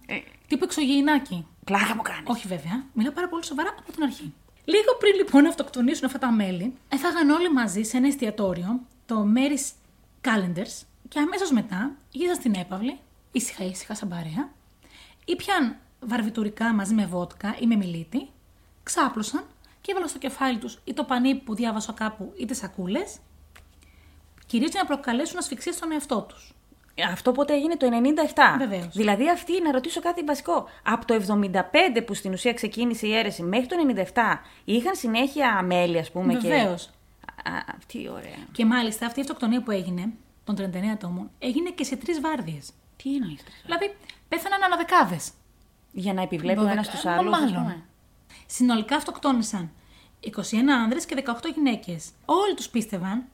[0.07, 0.19] Ε.
[0.47, 1.47] τύπο εξωγηινάκι.
[1.65, 2.23] Πλάκα μου κάνεις.
[2.27, 4.33] Όχι βέβαια, μιλάω πάρα πολύ σοβαρά από την αρχή.
[4.69, 9.27] Λίγο πριν λοιπόν να αυτοκτονήσουν αυτά τα μέλη, έφαγαν όλοι μαζί σε ένα εστιατόριο, το
[9.35, 9.73] Mary's
[10.29, 12.99] Calendars, και αμέσως μετά γύρισαν στην έπαυλη,
[13.33, 14.51] ήσυχα ήσυχα σαν παρέα,
[15.25, 18.29] ήπιαν βαρβιτουρικά μαζί με βότκα ή με μιλίτη,
[18.83, 19.45] ξάπλωσαν
[19.81, 23.19] και έβαλαν στο κεφάλι τους ή το πανί που διάβασα κάπου ή τις σακούλες,
[24.47, 26.55] κυρίως για να προκαλέσουν ασφυξία στον εαυτό τους.
[27.11, 28.59] Αυτό πότε έγινε το 97.
[28.59, 28.89] Βεβαίως.
[28.93, 30.69] Δηλαδή αυτή, να ρωτήσω κάτι βασικό.
[30.83, 33.77] Από το 75 που στην ουσία ξεκίνησε η αίρεση μέχρι το
[34.15, 36.39] 97 είχαν συνέχεια μέλη, ας πούμε.
[36.39, 36.85] Βεβαίως.
[36.85, 37.51] Και...
[37.51, 38.37] Α, τι ωραία.
[38.53, 40.09] Και μάλιστα αυτή η αυτοκτονία που έγινε,
[40.45, 42.71] των 39 ατόμων, έγινε και σε τρεις βάρδιες.
[43.03, 43.43] Τι εννοείς.
[43.65, 43.95] Δηλαδή,
[44.29, 45.19] πέθαναν αναδεκάδε.
[45.93, 47.31] Για να επιβλέπουν Δώδεκα- ένας στου ε, άλλου.
[47.31, 47.83] μάλλον.
[48.47, 49.71] Συνολικά αυτοκτόνησαν
[50.21, 50.31] 21
[50.83, 52.11] άνδρες και 18 γυναίκες.
[52.25, 53.25] Όλοι τους πίστευαν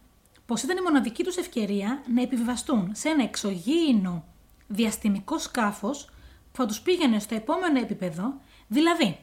[0.47, 4.25] πως ήταν η μοναδική τους ευκαιρία να επιβιβαστούν σε ένα εξωγήινο
[4.67, 6.05] διαστημικό σκάφος
[6.53, 8.35] που θα τους πήγαινε στο επόμενο επίπεδο,
[8.69, 9.19] δηλαδή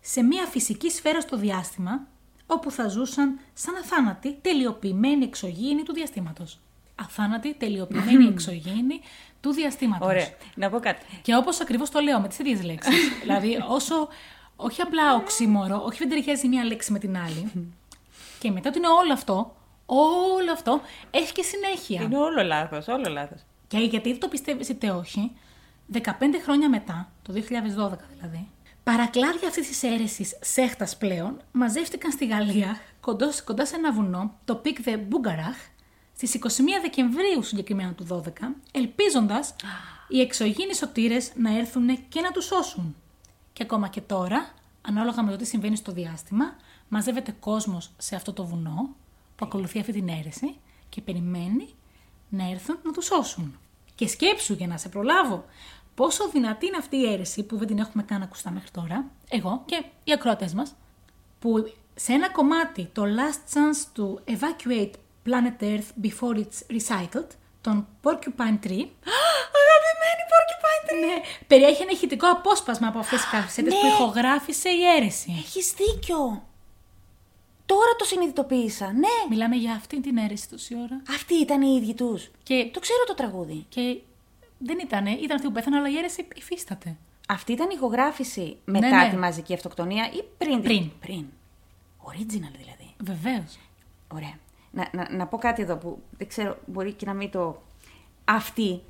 [0.00, 2.06] σε μια φυσική σφαίρα στο διάστημα,
[2.46, 6.58] όπου θα ζούσαν σαν αθάνατοι τελειοποιημένοι εξωγήινοι του διαστήματος.
[6.94, 9.00] Αθάνατοι τελειοποιημένοι εξωγήινοι
[9.40, 10.08] του διαστήματος.
[10.08, 10.28] Ωραία.
[10.54, 11.06] Να πω κάτι.
[11.22, 12.94] Και όπως ακριβώς το λέω, με τις ίδιες λέξεις.
[13.22, 14.08] δηλαδή, όσο.
[14.58, 17.70] Όχι απλά οξύμορο, όχι δεν ταιριάζει μία λέξη με την άλλη.
[18.38, 22.02] και μετά ότι είναι όλο αυτό, όλο αυτό έχει και συνέχεια.
[22.02, 23.40] Είναι όλο λάθος, όλο λάθος.
[23.68, 25.32] Και γιατί είτε το πιστεύει είτε όχι,
[25.92, 26.00] 15
[26.42, 27.38] χρόνια μετά, το 2012
[28.14, 28.48] δηλαδή,
[28.84, 34.62] παρακλάδια αυτής της αίρεσης σέχτας πλέον μαζεύτηκαν στη Γαλλία κοντά, κοντά σε ένα βουνό, το
[34.64, 35.70] Pic de Bougarach,
[36.16, 36.38] στις 21
[36.82, 39.54] Δεκεμβρίου συγκεκριμένα του 12, ελπίζοντας
[40.08, 42.96] οι εξωγήινοι σωτήρες να έρθουν και να τους σώσουν.
[43.52, 44.48] Και ακόμα και τώρα,
[44.82, 46.56] ανάλογα με το τι συμβαίνει στο διάστημα,
[46.88, 48.94] μαζεύεται κόσμος σε αυτό το βουνό
[49.36, 50.56] που ακολουθεί αυτή την αίρεση
[50.88, 51.68] και περιμένει
[52.28, 53.58] να έρθουν να του σώσουν.
[53.94, 55.44] Και σκέψου για να σε προλάβω
[55.94, 59.62] πόσο δυνατή είναι αυτή η αίρεση που δεν την έχουμε καν ακουστά μέχρι τώρα, εγώ
[59.64, 60.74] και οι ακροατές μας,
[61.38, 64.92] που σε ένα κομμάτι, το Last Chance to Evacuate
[65.26, 68.86] Planet Earth Before It's Recycled, τον Porcupine Tree,
[69.60, 71.00] Αγαπημένη Porcupine Tree.
[71.00, 71.14] ναι,
[71.46, 73.80] περιέχει ένα ηχητικό απόσπασμα από αυτές τις κασέτες ναι.
[73.80, 75.34] που ηχογράφησε η αίρεση.
[75.38, 76.42] Έχεις δίκιο.
[77.66, 78.92] Τώρα το συνειδητοποίησα.
[78.92, 81.02] Ναι, Μιλάμε για αυτή την αίρεση τόση ώρα.
[81.08, 82.30] αυτοί ήταν οι ίδιοι τους.
[82.42, 83.64] Και, Το ξέρω το τραγούδι.
[83.68, 83.98] και
[84.58, 86.96] δεν ήτανε, ήταν αυτοί που πέθαναν, αλλά η αίρεση υφίσταται.
[87.28, 89.10] Αυτή ήταν η ηχογράφηση μετά ναι.
[89.10, 90.60] τη μαζική αυτοκτονία ή πριν.
[90.60, 90.90] τη- Πριν.
[91.00, 91.24] Πριν.
[92.04, 92.94] Original δηλαδή.
[93.04, 93.58] Βεβαίως.
[94.14, 94.34] Ωραία.
[94.70, 97.62] Να, να, να πω κάτι εδώ που δεν ξέρω, μπορεί και να μην το.
[98.24, 98.82] Αυτοί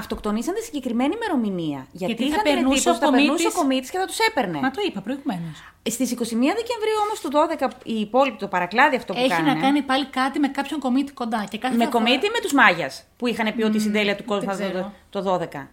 [0.00, 1.80] αυτοκτονήσαν τη συγκεκριμένη ημερομηνία.
[1.92, 3.98] Γιατί, Γιατί θα είχαν την περνούσε εντύπωση ο ότι θα περνούσε ο κομίτης- κομίτη και
[3.98, 4.58] θα τους έπαιρνε.
[4.60, 5.56] Μα το είπα προηγουμένως.
[5.94, 9.60] Στις 21 Δεκεμβρίου όμως του 12 οι υπόλοιποι, το παρακλάδι αυτό που Έχει κάνανε, να
[9.60, 11.40] κάνει πάλι κάτι με κάποιον κομίτη κοντά.
[11.50, 14.16] Και κάθε Με φορά- κομίτη ή με τους Μάγιας που είχαν πει ότι η συντέλεια
[14.16, 14.92] του κόσμου δεν θα ξέρω.
[15.10, 15.68] το, το 12.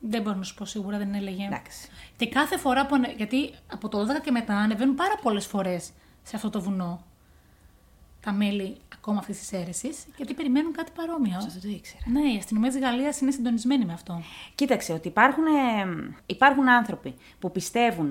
[0.00, 1.44] Δεν μπορώ να σου πω σίγουρα, δεν έλεγε.
[1.44, 1.88] Εντάξει.
[2.16, 2.94] Και κάθε φορά που.
[2.94, 5.90] ανε- Γιατί από το 12 και μετά ανεβαίνουν πάρα πολλές φορές
[6.22, 7.04] σε αυτό το βουνό
[8.20, 11.38] τα μέλη ακόμα αυτής της αίρεσης, γιατί περιμένουν κάτι παρόμοιο.
[11.40, 12.02] Δεν το ήξερα.
[12.06, 14.22] Ναι, η αστυνομία της Γαλλίας είναι συντονισμένη με αυτό.
[14.54, 15.50] Κοίταξε, ότι υπάρχουν, ε,
[16.26, 18.10] υπάρχουν άνθρωποι που πιστεύουν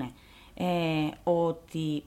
[0.54, 2.04] ε, ότι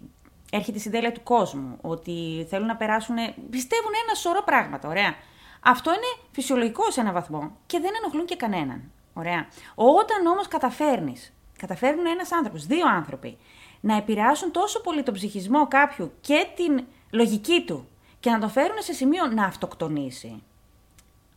[0.52, 3.16] έρχεται η συντέλεια του κόσμου, ότι θέλουν να περάσουν.
[3.50, 5.16] Πιστεύουν ένα σωρό πράγματα, ωραία.
[5.60, 8.92] Αυτό είναι φυσιολογικό σε έναν βαθμό και δεν ενοχλούν και κανέναν.
[9.14, 9.48] Ωραία.
[9.76, 13.38] Όταν όμως καταφέρνεις, καταφέρνουν ένας άνθρωπος, δύο άνθρωποι,
[13.80, 17.88] να επηρεάσουν τόσο πολύ τον ψυχισμό κάποιου και την λογική του
[18.24, 20.44] και να το φέρουν σε σημείο να αυτοκτονήσει.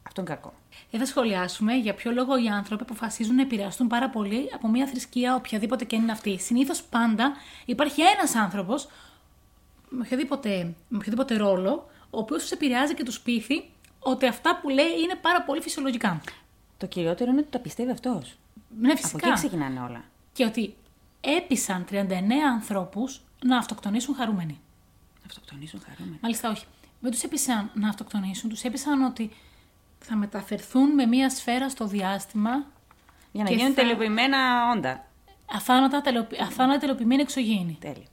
[0.03, 0.53] Αυτό είναι κακό.
[0.91, 4.87] Και θα σχολιάσουμε για ποιο λόγο οι άνθρωποι αποφασίζουν να επηρεαστούν πάρα πολύ από μια
[4.87, 6.39] θρησκεία, οποιαδήποτε και αν είναι αυτή.
[6.39, 7.33] Συνήθως πάντα
[7.65, 8.89] υπάρχει ένας άνθρωπος
[9.89, 14.69] με οποιοδήποτε, με οποιοδήποτε ρόλο, ο οποίος τους επηρεάζει και τους πείθει ότι αυτά που
[14.69, 16.21] λέει είναι πάρα πολύ φυσιολογικά.
[16.77, 18.37] Το κυριότερο είναι ότι το πιστεύει αυτός.
[18.81, 19.29] Ναι, Από φυσικά.
[19.29, 20.05] εκεί ξεκινάνε όλα.
[20.33, 20.75] Και ότι
[21.21, 21.95] έπεισαν 39
[22.53, 24.61] ανθρώπους να αυτοκτονήσουν χαρούμενοι.
[25.27, 26.19] Αυτοκτονήσουν χαρούμενοι.
[26.23, 26.65] Μάλιστα, όχι.
[27.07, 29.31] Δεν τους έπεισαν να αυτοκτονήσουν, τους έπεισαν ότι
[29.99, 32.51] θα μεταφερθούν με μία σφαίρα στο διάστημα
[33.33, 34.39] Για να Και γίνουν θα- τελειοποιημένα
[34.77, 35.05] όντα.
[35.53, 36.37] αθάνατα, τελειοποι...
[36.43, 37.77] αθάνατα τελειοποιημένοι εξωγήινοι.
[37.81, 38.07] Τέλεια.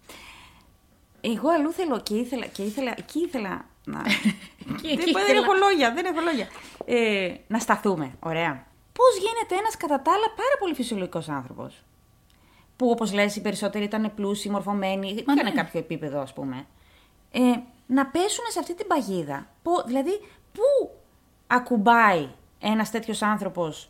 [1.21, 4.01] Εγώ αλλού θέλω και ήθελα, και ήθελα, εκεί ήθελα να...
[4.81, 5.39] Και δεν, εκεί δεν ήθελα.
[5.39, 6.47] έχω λόγια, δεν έχω λόγια.
[6.85, 8.65] Ε, να σταθούμε, ωραία.
[8.93, 11.83] Πώς γίνεται ένας κατά τα άλλα πάρα πολύ φυσιολογικός άνθρωπος.
[12.75, 15.51] Που όπως λες οι περισσότεροι ήταν πλούσιοι, μορφωμένοι, Μα είχαν ναι.
[15.51, 16.65] κάποιο επίπεδο ας πούμε.
[17.31, 17.39] Ε,
[17.93, 19.47] να πέσουν σε αυτή την παγίδα.
[19.63, 20.11] Πο- δηλαδή,
[20.51, 20.91] πού
[21.47, 22.27] ακουμπάει
[22.59, 23.89] ένας τέτοιος άνθρωπος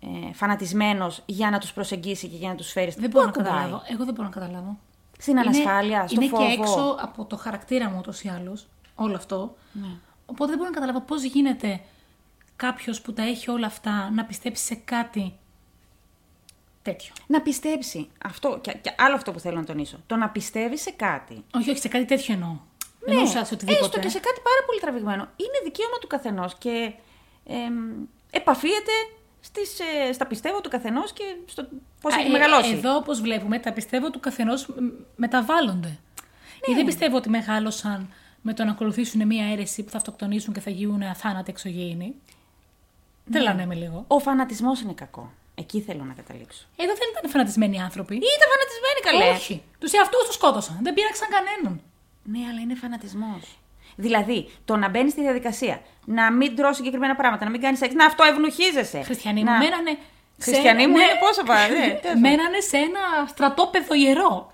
[0.00, 3.30] ε, φανατισμένος για να τους προσεγγίσει και για να τους φέρει Δεν Πού μπορώ να
[3.30, 3.82] ακουμπάει; καταλάβω.
[3.88, 4.78] Εγώ δεν μπορώ να καταλάβω.
[5.18, 6.46] Στην ανασφάλεια, στο είναι φόβο.
[6.46, 9.56] και έξω από το χαρακτήρα μου ούτως ή άλλως όλο αυτό.
[9.72, 9.86] Ναι.
[10.26, 11.80] Οπότε δεν μπορώ να καταλάβω πώς γίνεται
[12.56, 15.34] κάποιος που τα έχει όλα αυτά να πιστέψει σε κάτι
[16.82, 17.12] τέτοιο.
[17.26, 18.08] Να πιστέψει.
[18.24, 19.96] Αυτό, και, και άλλο αυτό που θέλω να τονίσω.
[20.06, 21.44] Το να πιστεύει σε κάτι.
[21.54, 22.56] Όχι, όχι, σε κάτι τέτοιο εννοώ.
[23.06, 23.84] Ναι, Εννοούσα σε οτιδήποτε.
[23.84, 25.22] έστω και σε κάτι πάρα πολύ τραβηγμένο.
[25.36, 26.92] Είναι δικαίωμα του καθενός και
[27.46, 27.74] εμ,
[28.30, 28.92] επαφίεται
[29.40, 31.68] στις, ε, στα πιστεύω του καθενός και στο
[32.00, 32.70] πώς Α, έχει ε, μεγαλώσει.
[32.72, 34.68] Εδώ, όπως βλέπουμε, τα πιστεύω του καθενός
[35.16, 35.88] μεταβάλλονται.
[35.88, 35.94] Ναι.
[36.58, 40.60] Γιατί δεν πιστεύω ότι μεγάλωσαν με το να ακολουθήσουν μία αίρεση που θα αυτοκτονήσουν και
[40.60, 42.14] θα γίνουν αθάνατοι εξωγήινοι.
[43.24, 43.32] Ναι.
[43.38, 44.04] Τρελάνε με λίγο.
[44.06, 45.32] Ο φανατισμός είναι κακό.
[45.54, 46.64] Εκεί θέλω να καταλήξω.
[46.76, 48.14] Εδώ δεν ήταν φανατισμένοι άνθρωποι.
[48.14, 49.36] Ήταν φανατισμένοι καλέ.
[49.36, 49.62] Όχι.
[49.78, 50.78] Τους εαυτούς τους σκότωσαν.
[50.82, 51.80] Δεν πείραξαν κανέναν.
[52.26, 53.58] Ναι, αλλά είναι φανατισμός.
[53.96, 57.94] Δηλαδή, το να μπαίνεις στη διαδικασία, να μην τρώσει συγκεκριμένα πράγματα, να μην κάνεις σεξ,
[57.94, 59.02] να αυτοευνοχίζεσαι.
[59.02, 59.52] Χριστιανοί να...
[59.52, 59.90] μου μένανε.
[60.36, 61.02] σε Χριστιανοί ένα- μου ναι.
[61.02, 61.68] είναι πόσο πάρα.
[61.68, 62.20] Ναι, τέλος πάντων.
[62.20, 64.52] μένανε σε ένα στρατόπεδο ιερό.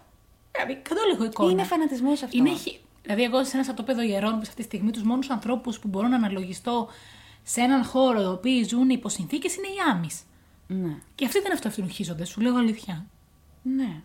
[0.52, 1.50] Δηλαδή, κατόλογο εικόνα.
[1.50, 2.36] Είναι φανατισμός αυτό.
[2.38, 5.30] Είναι, χι- δηλαδή, εγώ σε ένα στρατόπεδο ιερών, που σε αυτή τη στιγμή τους μόνους
[5.30, 6.88] ανθρώπους που μπορώ να αναλογιστώ
[7.42, 10.08] σε έναν χώρο οι οποίοι ζουν υπό συνθήκες είναι οι άμυ.
[10.66, 10.94] Ναι.
[11.14, 13.06] Και αυτοί δεν αυτοευθυνοχίζονται, σου λέω αλήθεια.
[13.62, 14.00] ναι.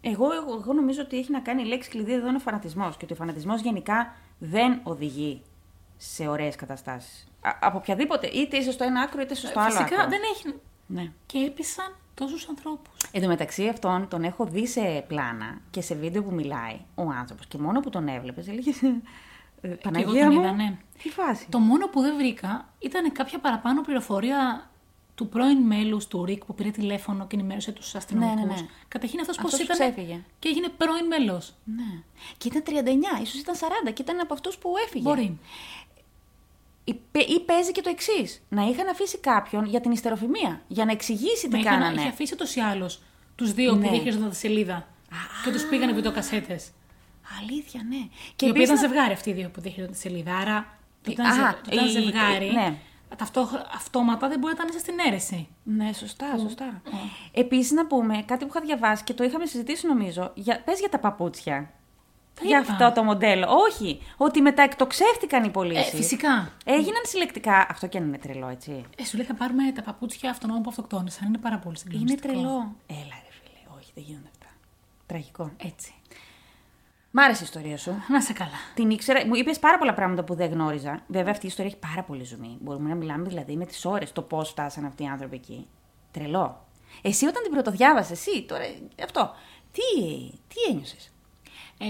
[0.00, 2.96] Εγώ, εγώ, εγώ νομίζω ότι έχει να κάνει η λέξη κλειδί εδώ είναι ο φανατισμός.
[2.96, 5.42] Και ότι ο φανατισμός γενικά δεν οδηγεί
[5.96, 7.28] σε ωραίες καταστάσεις.
[7.60, 10.08] Από οποιαδήποτε, είτε είσαι στο ένα άκρο είτε είσαι στο άλλο Φυσικά άκρο.
[10.08, 10.54] δεν έχει.
[10.86, 11.12] Ναι.
[11.26, 12.94] Και έπεισαν τόσους ανθρώπους.
[13.12, 17.02] Εν τω μεταξύ αυτόν τον έχω δει σε πλάνα και σε βίντεο που μιλάει ο
[17.02, 17.46] άνθρωπος.
[17.46, 18.82] Και μόνο που τον έβλεπες, έλεγες.
[19.62, 20.76] «Ε, Παναγία τον μου, είδα, ναι.
[21.02, 21.46] Τι φάση.
[21.48, 24.69] Το μόνο που δεν βρήκα ήταν κάποια παραπάνω πληροφορία
[25.20, 28.40] του πρώην μέλους του ΡΙΚ που πήρε τηλέφωνο και ενημέρωσε τους αστυνομικούς.
[28.40, 28.66] Ναι, ναι, ναι.
[28.88, 29.78] Καταρχήν αυτός πώς Αυτός ήταν.
[29.78, 30.20] ξέφυγε.
[30.38, 31.54] Και έγινε πρώην μέλος.
[31.64, 32.02] Ναι.
[32.38, 33.54] Και ήταν 39, ίσως ήταν
[33.86, 35.02] 40 και ήταν από αυτούς που έφυγε.
[35.02, 35.38] Μπορεί.
[36.84, 38.42] Ή, παι- ή παίζει και το εξής.
[38.48, 40.62] Να είχαν αφήσει κάποιον για την ιστεροφημία.
[40.68, 42.00] Για να εξηγήσει τι Μα είχαν, κάνανε.
[42.00, 42.90] είχε αφήσει ούτω ή άλλω
[43.36, 43.84] τους δύο Ναι.
[43.84, 44.88] που διαχειριζόταν τη σελίδα.
[45.44, 46.68] Και τους πήγανε βιντεοκασέτες.
[47.40, 47.96] Αλήθεια, ναι.
[48.36, 50.36] Και οι οποίοι επίσης ήταν να- ζευγάρι αυτοί οι δύο που διαχειριζόταν τη σελίδα.
[50.36, 52.50] Άρα το ήταν, Α, ζε- το ήταν η- ζευγάρι.
[52.52, 52.74] ναι.
[53.16, 55.48] Ταυτόχρονα- αυτόματα δεν μπορεί να ήταν μέσα στην αίρεση.
[55.62, 56.82] Ναι, σωστά, σωστά.
[57.32, 60.30] Επίσης να πούμε κάτι που είχα διαβάσει και το είχαμε συζητήσει νομίζω.
[60.34, 61.70] Για, πες για τα παπούτσια.
[62.34, 62.72] Τα για είπα.
[62.72, 63.46] αυτό το μοντέλο.
[63.50, 65.92] Όχι, ότι μεταεκτοξεύτηκαν οι πωλήσεις.
[65.92, 66.52] Ε, φυσικά.
[66.64, 67.66] Έγιναν συλλεκτικά.
[67.70, 68.84] Αυτό και αν είναι τρελό, έτσι.
[68.96, 71.28] Ε, σου λέει θα πάρουμε τα παπούτσια αυτών που αυτοκτόνησαν.
[71.28, 72.32] Είναι πάρα πολύ Είναι συγκλονιστικό.
[72.32, 72.74] τρελό.
[72.86, 73.76] Έλα, ρε φίλε.
[73.78, 74.46] Όχι, δεν γίνονται αυτά.
[75.06, 75.50] Τραγικό.
[75.56, 75.94] Έτσι.
[77.10, 77.94] Μ' άρεσε η ιστορία σου.
[78.08, 78.50] Να σε καλά.
[78.74, 79.26] Την ήξερα.
[79.26, 81.02] Μου είπες πάρα πολλά πράγματα που δεν γνώριζα.
[81.06, 82.56] Βέβαια, αυτή η ιστορία έχει πάρα πολύ ζουμί.
[82.60, 85.66] Μπορούμε να μιλάμε δηλαδή με τις ώρες το πώς φτάσαν αυτοί οι άνθρωποι εκεί.
[86.10, 86.66] Τρελό.
[87.02, 88.64] Εσύ όταν την πρωτοδιάβασες, εσύ τώρα.
[89.02, 89.34] Αυτό.
[89.72, 89.80] Τι,
[90.30, 91.12] τι ένιωσες;
[91.78, 91.86] Ε,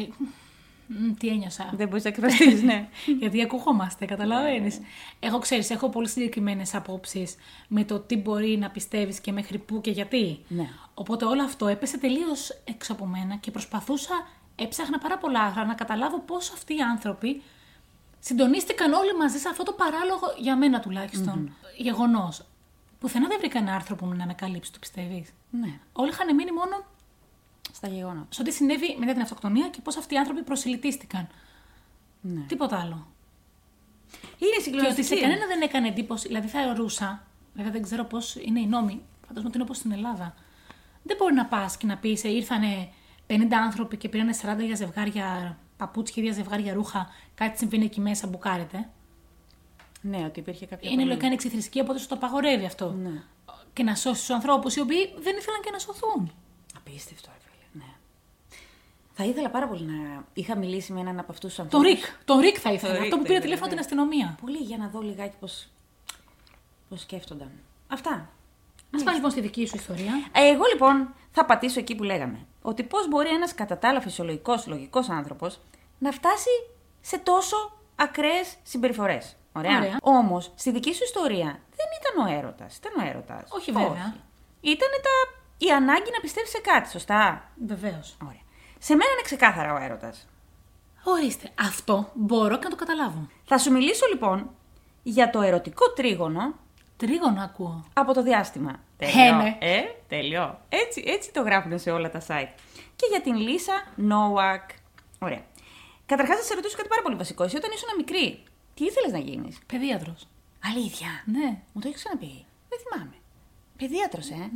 [0.87, 1.71] μ, τι ένιωσα.
[1.75, 2.89] Δεν μπορείς να εκφραστείς, ναι.
[3.21, 4.81] Γιατί ακούγόμαστε, καταλαβαίνεις.
[5.21, 7.35] Εγώ ξέρεις, έχω πολύ συγκεκριμένες απόψεις
[7.69, 10.41] με το τι μπορεί να πιστεύεις και μέχρι πού και γιατί.
[10.49, 10.69] Ναι.
[10.95, 14.27] Οπότε όλο αυτό έπεσε τελείως έξω από μένα και προσπαθούσα,
[14.61, 17.43] έψαχνα πάρα πολλά άγρα να καταλάβω πώ αυτοί οι άνθρωποι
[18.21, 22.45] συντονίστηκαν όλοι μαζί σε αυτό το παράλογο, για μένα τουλάχιστον, γεγονός.
[23.01, 25.79] Πουθενά δεν βρήκα ένα άρθρο που να με καλύψει, το πιστεύεις; ναι.
[25.93, 26.85] Όλοι είχαν μείνει μόνο
[27.73, 28.27] Στα γεγονότα.
[28.31, 31.29] σε ό,τι συνέβη μετά την αυτοκτονία και πώς αυτοί οι άνθρωποι προσιλητίστηκαν.
[32.21, 32.41] Ναι.
[32.41, 33.07] Τίποτα άλλο.
[34.39, 35.21] Είναι Και ότι σε συγκλονιστική.
[35.21, 39.49] κανένα δεν έκανε εντύπωση, δηλαδή θα θεωρούσα, βέβαια δεν ξέρω πώς είναι οι νόμοι, φαντάζομαι
[39.49, 40.35] ότι είναι όπως στην Ελλάδα.
[41.03, 42.89] Δεν μπορεί να πας και να πεις, ήρθανε
[43.31, 48.27] 50 άνθρωποι και πήρανε 40 για ζευγάρια παπούτσια, για ζευγάρια ρούχα, κάτι συμβαίνει εκεί μέσα,
[48.27, 48.89] μπουκάρετε.
[50.03, 50.89] Ναι, ότι υπήρχε κάποια.
[50.89, 52.91] Είναι πολύ- λογικά είναι εξηθρησκεία, οπότε σου το απαγορεύει αυτό.
[52.93, 53.23] Ναι.
[53.73, 56.33] Και να σώσεις τους ανθρώπους οι οποίοι δεν ήθελαν και να σωθούν.
[56.77, 57.85] Απίστευτο, ρε φίλε.
[57.85, 57.93] Ναι.
[59.13, 61.89] Θα ήθελα πάρα πολύ να είχα μιλήσει με έναν από αυτούς τους Τον ανθρώπους.
[61.89, 62.93] Ρικ, τον Ρικ θα ήθελα.
[62.93, 63.73] Ρικ αυτό που θα πήρε ήθελα, τηλέφωνο ναι.
[63.73, 64.37] την αστυνομία.
[64.41, 65.69] Πολύ για να δω λιγάκι πώς
[66.89, 67.51] πώς σκέφτονταν.
[67.89, 68.11] Αυτά.
[68.91, 70.13] Α πάμε λοιπόν στη δική σου ιστορία.
[70.33, 72.47] Ε, Εγώ λοιπόν θα πατήσω εκεί που λέγαμε.
[72.63, 75.61] Ότι πώς μπορεί ένας κατά τα άλλα φυσιολογικός, λογικός άνθρωπος
[75.99, 76.51] να φτάσει
[77.01, 77.57] σε τόσο
[77.97, 79.37] ακραίες συμπεριφορές.
[79.53, 79.79] Ωραία.
[79.79, 79.97] Ωραία.
[80.03, 82.77] Όμως, στη δική σου ιστορία δεν ήταν ο έρωτας.
[82.77, 83.43] Ήταν ο έρωτας.
[83.51, 84.15] Όχι, βέβαια.
[84.61, 85.41] Ήταν τα...
[85.67, 88.17] η ανάγκη να πιστεύεις σε κάτι, σωστά; Βεβαίως.
[88.25, 88.41] Ωραία.
[88.79, 90.27] Σε μένα είναι ξεκάθαρα ο έρωτας.
[91.05, 93.29] Ορίστε, αυτό μπορώ και να το καταλάβω.
[93.45, 94.51] Θα σου μιλήσω λοιπόν
[95.03, 96.55] για το ερωτικό τρίγωνο
[96.97, 97.85] Τρίγωνο ακούω.
[97.93, 98.81] από το διάστημα.
[99.07, 99.57] Ε, ναι.
[99.61, 100.61] Ε, τέλειο.
[100.69, 102.49] Έτσι, έτσι το γράφουν σε όλα τα site.
[102.97, 104.71] Και για την Λίσα Νόουακ.
[105.19, 105.43] Ωραία.
[106.07, 107.43] Καταρχάς, θα σε ρωτήσω κάτι πάρα πολύ βασικό.
[107.45, 108.43] Εσύ όταν ήσουν μικρή,
[108.75, 110.29] τι ήθελες να γίνεις; Παιδίατρος.
[110.65, 111.49] Αλήθεια; Ναι.
[111.73, 113.15] Μου το έχεις ξαναπεί; Δεν θυμάμαι.
[113.79, 114.51] Παιδίατρος, ε;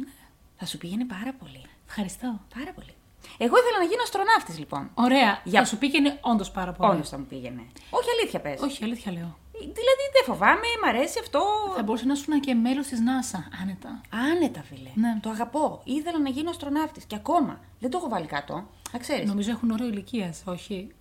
[0.56, 1.62] Θα σου πήγαινε πάρα πολύ.
[1.88, 2.40] Ευχαριστώ.
[2.58, 2.94] Πάρα πολύ.
[3.38, 4.90] Εγώ ήθελα να γίνω αστροναύτης, λοιπόν.
[4.94, 5.40] Ωραία.
[5.44, 6.90] Για- Θα σου πήγαινε όντως πάρα πολύ.
[6.92, 7.62] Όντως θα μου πήγαινε.
[7.90, 8.60] Όχι, αλήθεια πες.
[8.60, 9.38] Όχι, αλήθεια λέω.
[9.58, 11.40] Δηλαδή δεν φοβάμαι, μ' αρέσει αυτό.
[11.76, 14.00] Θα μπορούσε να ήσουν και μέλος της ΝΑΣΑ, άνετα.
[14.10, 14.90] Άνετα, φίλε.
[14.94, 15.18] Ναι.
[15.22, 15.80] Το αγαπώ.
[15.84, 17.60] Ήθελα να γίνω αστροναύτης και ακόμα.
[17.80, 18.66] Δεν το έχω βάλει κάτω.
[18.92, 19.28] Να ξέρεις.
[19.28, 20.94] Νομίζω έχουν όριο ηλικίας, όχι;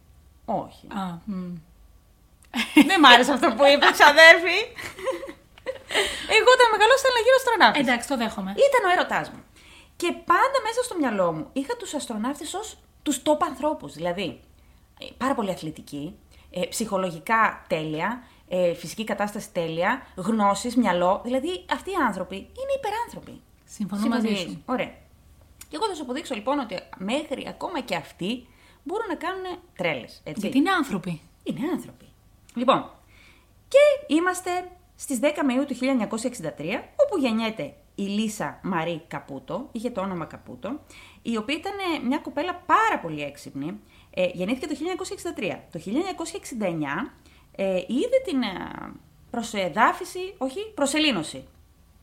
[0.45, 0.87] Όχι.
[0.87, 1.53] Α, μ.
[2.89, 4.59] Δεν μ' άρεσε αυτό που είπες, ξαδέρφη.
[6.37, 7.81] Εγώ όταν μεγαλώσω θέλω να γίνω αστροναύτης.
[7.81, 8.51] Εντάξει, το δέχομαι.
[8.67, 9.41] Ήταν ο έρωτάς μου.
[9.95, 13.93] Και πάντα μέσα στο μυαλό μου είχα τους αστροναύτες ως τους top ανθρώπους.
[13.93, 14.39] Δηλαδή,
[14.99, 16.15] ε, πάρα πολύ αθλητικοί,
[16.51, 18.23] ε, ψυχολογικά τέλεια,
[18.55, 21.21] ε, φυσική κατάσταση τέλεια, γνώσεις, μυαλό.
[21.23, 23.41] Δηλαδή, αυτοί οι άνθρωποι είναι υπεράνθρωποι.
[23.65, 24.63] Συμφωνώ μαζί Συμφωνείς; σου.
[24.65, 24.91] Ωραία.
[25.69, 28.47] Και εγώ θα σου αποδείξω λοιπόν ότι μέχρι ακόμα και αυτοί
[28.83, 29.43] μπορούν να κάνουν
[29.75, 30.21] τρέλες.
[30.25, 31.21] Γιατί είναι άνθρωποι.
[31.43, 32.05] Είναι άνθρωποι.
[32.55, 32.89] Λοιπόν,
[33.67, 40.01] και είμαστε στις 10 Μαΐου του 1963, όπου γεννιέται η Λίσα Μαρή Καπούτο, είχε το
[40.01, 40.79] όνομα Καπούτο,
[41.21, 43.79] η οποία ήταν ε, μια κοπέλα πάρα πολύ έξυπνη.
[44.13, 44.75] Ε, γεννήθηκε το
[45.37, 45.57] 1963.
[45.71, 47.22] Το 1969
[47.55, 48.91] ε, είδε την ε,
[49.29, 51.47] προσεδάφιση, όχι, προσελήνωση.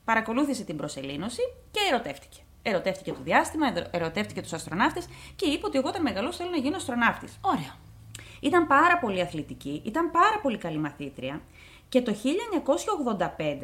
[0.04, 2.38] Παρακολούθησε την προσελήνωση και ερωτεύτηκε.
[2.62, 6.56] Ερωτεύτηκε το διάστημα, εδω- ερωτεύτηκε τους αστροναύτες και είπε ότι εγώ όταν μεγαλώσω θέλω να
[6.56, 7.38] γίνω αστροναύτης.
[7.40, 7.76] Ωραία.
[8.40, 11.40] Ήταν πάρα πολύ αθλητική, ήταν πάρα πολύ καλή μαθήτρια
[11.88, 12.14] και το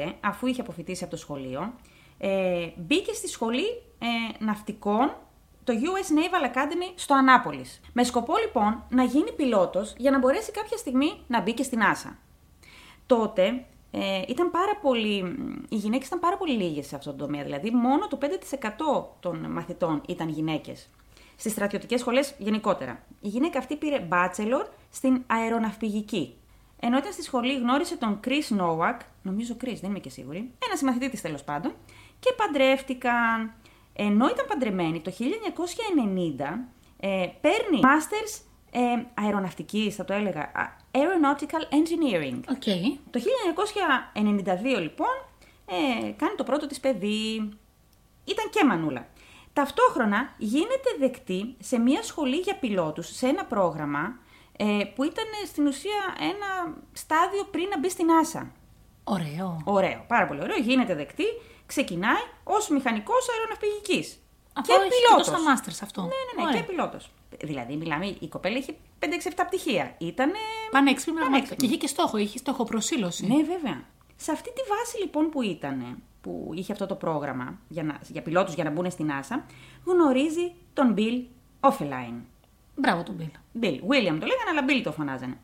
[0.07, 1.73] 1985, αφού είχε αποφοιτήσει από το σχολείο,
[2.19, 5.15] ε, μπήκε στη σχολή ε, ναυτικών,
[5.67, 7.81] το US Naval Academy στο Ανάπολης.
[7.93, 11.81] Με σκοπό λοιπόν να γίνει πιλότος για να μπορέσει κάποια στιγμή να μπει και στην
[11.83, 12.11] NASA.
[13.07, 15.37] Τότε ε, ήταν πάρα πολύ,
[15.69, 18.27] οι γυναίκες ήταν πάρα πολύ λίγες σε αυτόν τον τομέα, δηλαδή μόνο το 5%
[19.21, 20.89] των μαθητών ήταν γυναίκες.
[21.37, 23.03] Στις στρατιωτικές σχολές γενικότερα.
[23.21, 26.35] Η γυναίκα αυτή πήρε bachelor στην αεροναυπηγική.
[26.81, 30.77] Ενώ ήταν στη σχολή γνώρισε τον Chris Nowak, νομίζω Chris, δεν είμαι και σίγουρη, ένα
[30.77, 31.75] συμμαθητή της τέλος πάντων,
[32.21, 33.55] και παντρεύτηκαν.
[33.97, 36.69] Ενώ ήταν παντρεμένοι το 1990,
[37.01, 38.81] ε, παίρνει masters ε,
[39.15, 42.41] αεροναυτικής, θα το έλεγα, α, aeronautical engineering.
[42.51, 42.65] OK.
[43.11, 43.21] Το
[44.77, 45.17] 1992 λοιπόν
[45.67, 47.35] ε, κάνει το πρώτο της παιδί.
[48.25, 49.07] Ήταν και μανούλα.
[49.53, 54.19] Ταυτόχρονα γίνεται δεκτή σε μια σχολή για πιλότους, σε ένα πρόγραμμα
[54.57, 58.47] ε, που ήταν στην ουσία ένα στάδιο πριν να μπει στην NASA.
[59.05, 59.61] Ωραίο.
[59.65, 60.57] Ωραίο, πάρα πολύ ωραίο.
[60.57, 61.25] Γίνεται δεκτή,
[61.67, 64.19] ξεκινάει ως μηχανικός αεροναυπηγικής.
[64.53, 65.27] Αφού και έχει και πιλότος.
[65.27, 66.01] τόσα μάστερς αυτό.
[66.01, 66.61] Ναι, ναι, ναι, Ωραία.
[66.61, 67.11] και πιλότος.
[67.45, 69.95] Δηλαδή, μιλάμε, η κοπέλα είχε 5-6-7 πτυχία.
[69.99, 70.33] Ήτανε
[70.71, 71.31] Πανέξυπνη πραγματικά.
[71.31, 71.57] πανέξυπνη.
[71.57, 73.27] Και είχε και στόχο, είχε στόχο προσήλωση.
[73.27, 73.85] Ναι, βέβαια.
[74.17, 78.23] Σε αυτή τη βάση λοιπόν που ήταν, που είχε αυτό το πρόγραμμα για, να, για
[78.23, 79.37] πιλότους για να μπουν στην NASA,
[79.85, 81.23] γνωρίζει τον Bill
[81.61, 82.21] Offline.
[82.75, 83.29] Μπράβο τον Μπίλ.
[83.61, 85.39] Bill, William το λέγανε, αλλά Bill το φωνάζανε.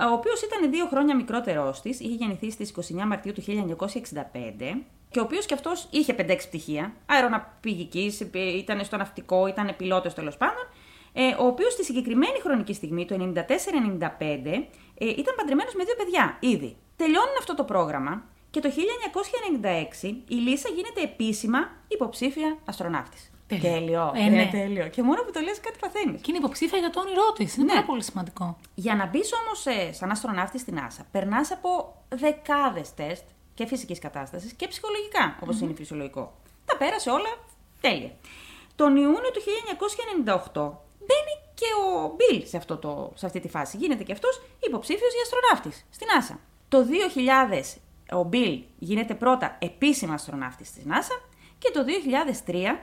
[0.00, 4.82] Ο οποίος ήταν δύο χρόνια μικρότερό της, είχε γεννηθεί στις 29 Μαρτίου του 1965
[5.16, 8.12] και ο οποίος και αυτός είχε 5-6 πτυχία, αεροναυπηγική,
[8.56, 10.64] ήταν στο ναυτικό, ήταν πιλότος τέλος πάντων,
[11.12, 16.36] ε, ο οποίος στη συγκεκριμένη χρονική στιγμή, το 94-95, ε, ήταν παντρεμένος με δύο παιδιά
[16.40, 16.76] ήδη.
[16.96, 23.30] Τελειώνουν αυτό το πρόγραμμα και το 1996 η Λίσα γίνεται επίσημα υποψήφια αστροναύτης.
[23.46, 23.70] Τέλειο.
[23.72, 24.12] Τέλειο.
[24.14, 24.48] Ε, ναι.
[24.50, 24.88] τέλειο.
[24.88, 26.20] Και μόνο που το λες κάτι παθαίνεις.
[26.20, 27.56] Και είναι υποψήφια για το όνειρό της.
[27.56, 27.72] Είναι Ναι.
[27.72, 28.56] πάρα πολύ σημαντικό.
[28.74, 33.24] Για να μπεις όμως ε, σαν αστροναύτη στην NASA, περνάς από δεκάδες τεστ
[33.56, 36.32] και φυσικής κατάστασης και ψυχολογικά, όπως είναι φυσιολογικό.
[36.64, 37.32] Τα πέρασε όλα
[37.80, 38.10] τέλεια.
[38.76, 39.40] Τον Ιούνιο του
[40.52, 40.72] 1998
[41.06, 43.76] μπαίνει και ο Μπιλ σε, αυτό το, σε αυτή τη φάση.
[43.76, 46.38] Γίνεται και αυτός υποψήφιος για αστροναύτης στην NASA.
[46.68, 46.86] Το
[48.10, 51.22] 2000 ο Μπιλ γίνεται πρώτα επίσημα αστροναύτης της NASA
[51.58, 51.84] και το
[52.46, 52.78] 2003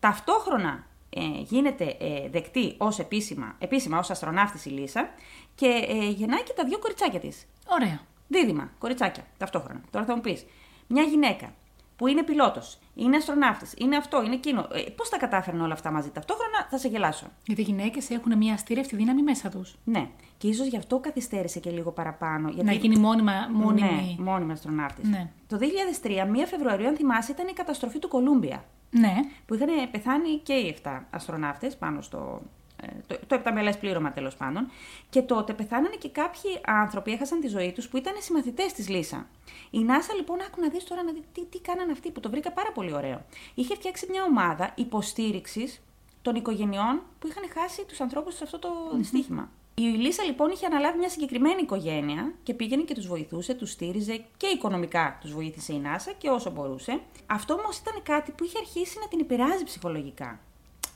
[0.00, 5.10] ταυτόχρονα ε, γίνεται ε, δεκτή ως επίσημα, επίσημα ως αστροναύτης η Λίσα
[5.54, 7.46] και ε, γεννάει και τα δύο κοριτσάκια της.
[7.66, 8.00] Ωραία.
[8.28, 9.80] Δίδυμα, κοριτσάκια, ταυτόχρονα.
[9.90, 10.46] Τώρα θα μου πεις,
[10.86, 11.52] μια γυναίκα
[11.96, 15.90] που είναι πιλότος, είναι αστροναύτης, είναι αυτό, είναι εκείνο, ε, πώς τα κατάφερνε όλα αυτά
[15.90, 17.26] μαζί; Ταυτόχρονα, θα σε γελάσω.
[17.46, 19.76] Γιατί οι γυναίκες έχουν μια αστήρευτη δύναμη μέσα τους.
[19.84, 20.08] Ναι,
[20.38, 22.48] και ίσως γι' αυτό καθυστέρησε και λίγο παραπάνω.
[22.48, 22.64] Γιατί...
[22.64, 24.16] Να γίνει μόνιμα, μόνιμη.
[24.18, 25.08] Ναι, μόνιμη αστροναύτης.
[25.08, 25.30] Ναι.
[25.46, 25.58] Το
[26.02, 28.64] 2003, 1 Φεβρουαρίου, αν θυμάσαι, ήταν η καταστροφή του Κολούμπια.
[28.90, 29.14] Ναι.
[29.46, 32.42] Που είχαν πεθάνει και οι 7 αστροναύτες πάνω στο.
[32.84, 34.70] Ε, Το, το επταμελές πλήρωμα τέλος πάντων.
[35.10, 39.26] Και τότε πεθάνανε και κάποιοι άνθρωποι, έχασαν τη ζωή τους που ήταν συμμαθητές της Λίσα.
[39.70, 42.30] Η NASA λοιπόν, άκου να δεις τώρα να δει τι, τι κάνανε αυτοί, που το
[42.30, 43.24] βρήκα πάρα πολύ ωραίο.
[43.54, 45.82] Είχε φτιάξει μια ομάδα υποστήριξης
[46.22, 49.50] των οικογενειών που είχαν χάσει τους ανθρώπους σε αυτό το δυστύχημα.
[49.76, 54.24] Η Λίσα λοιπόν είχε αναλάβει μια συγκεκριμένη οικογένεια και πήγαινε και τους βοηθούσε, τους στήριζε
[54.36, 57.00] και οικονομικά τους βοήθησε η NASA και όσο μπορούσε.
[57.26, 60.40] Αυτό όμως ήταν κάτι που είχε αρχίσει να την επηρεάζει ψυχολογικά.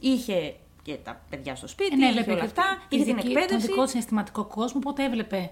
[0.01, 0.57] Είχε
[0.89, 3.27] και τα παιδιά στο σπίτι, ναι, είχε έβλεπε όλα και αυτά, τη είχε την δική-
[3.29, 3.57] εκπαίδευση.
[3.59, 5.51] Τον δικό της συναισθηματικό κόσμο, οπότε έβλεπε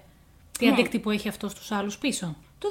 [0.59, 0.71] τι Ναι.
[0.71, 2.35] αντίκτυπο έχει αυτό στους άλλους πίσω.
[2.59, 2.67] Το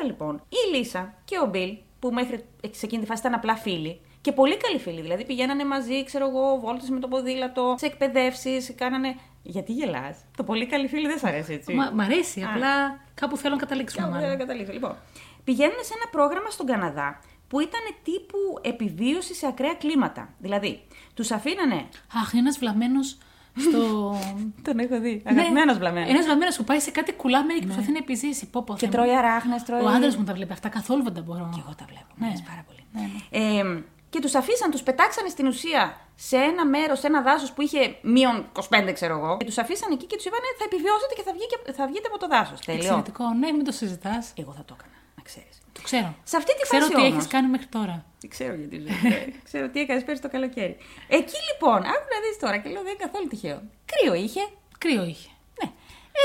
[0.00, 3.56] 2004 λοιπόν, η Λίσα και ο Μπιλ, που μέχρι σε εκείνη τη φάση ήταν απλά
[3.56, 7.86] φίλοι, και πολύ καλοί φίλοι, δηλαδή πηγαίνανε μαζί, ξέρω εγώ, βόλτες με το ποδήλατο, σε
[7.86, 9.16] εκπαιδεύσεις, κάνανε.
[9.42, 11.72] Γιατί γελάς; Το πολύ καλοί φίλοι δεν σ' αρέσει, έτσι.
[11.72, 12.48] Μα, μ' αρέσει, Α.
[12.50, 14.28] απλά κάπου θέλω να καταλήξουμε Κάπου μάλλον.
[14.30, 14.72] δεν καταλήξω.
[14.72, 14.96] Λοιπόν,
[15.44, 20.28] πηγαίνουν σε ένα πρόγραμμα στον Καναδά που ήταν τύπου επιβίωση σε ακραία κλίματα.
[20.38, 21.88] Δηλαδή, τους αφήνανε.
[22.22, 23.18] Αχ, είναι ένας βλαμμένος
[23.56, 24.14] Στο...
[24.66, 25.22] Τον έχω δει.
[25.26, 26.10] Αγαπημένος βλαμμένος.
[26.10, 28.46] Ένας βλαμμένος που πάει σε κάτι κουλάμενο και προσπαθεί να επιζήσει.
[28.46, 28.94] Πω, πω, Και Θεέ μου.
[29.06, 29.80] τρώει αράχνες, τρώει.
[29.82, 31.50] Ο άντρας μου τα βλέπει αυτά, καθόλου δεν τα μπορώ.
[31.54, 32.12] Και εγώ τα βλέπω.
[32.16, 32.26] Ναι.
[32.26, 32.32] Ναι.
[32.50, 32.82] πάρα πολύ.
[32.92, 33.58] Ναι, ναι.
[33.58, 37.62] Ε, και τους αφήσαν, τους πετάξανε στην ουσία σε ένα μέρος, σε ένα δάσος που
[37.62, 39.36] είχε μείον 25, ξέρω εγώ.
[39.36, 42.06] Και τους αφήσαν εκεί και τους είπαν θα επιβιώσετε και θα, βγει, και- θα βγείτε
[42.10, 42.60] από το δάσος.
[42.60, 42.80] Τέλειο.
[42.82, 43.24] Εξαιρετικό.
[43.40, 44.32] Ναι, μην το συζητάς.
[44.36, 45.54] Εγώ θα το έκανα, να ξέρεις.
[45.78, 46.14] Το ξέρω.
[46.24, 47.96] Σε αυτή τη Ξέρω φάση τι όμως, έχει κάνει μέχρι τώρα.
[48.20, 49.12] Δεν ξέρω γιατί ζωή.
[49.12, 50.76] ε, ξέρω τι έκανες πέρσι το καλοκαίρι.
[51.18, 53.58] Εκεί λοιπόν, άκου να δεις τώρα και λέω δεν είναι καθόλου τυχαίο.
[53.90, 54.42] Κρύο είχε.
[54.78, 55.28] Κρύο είχε.
[55.62, 55.68] Ναι.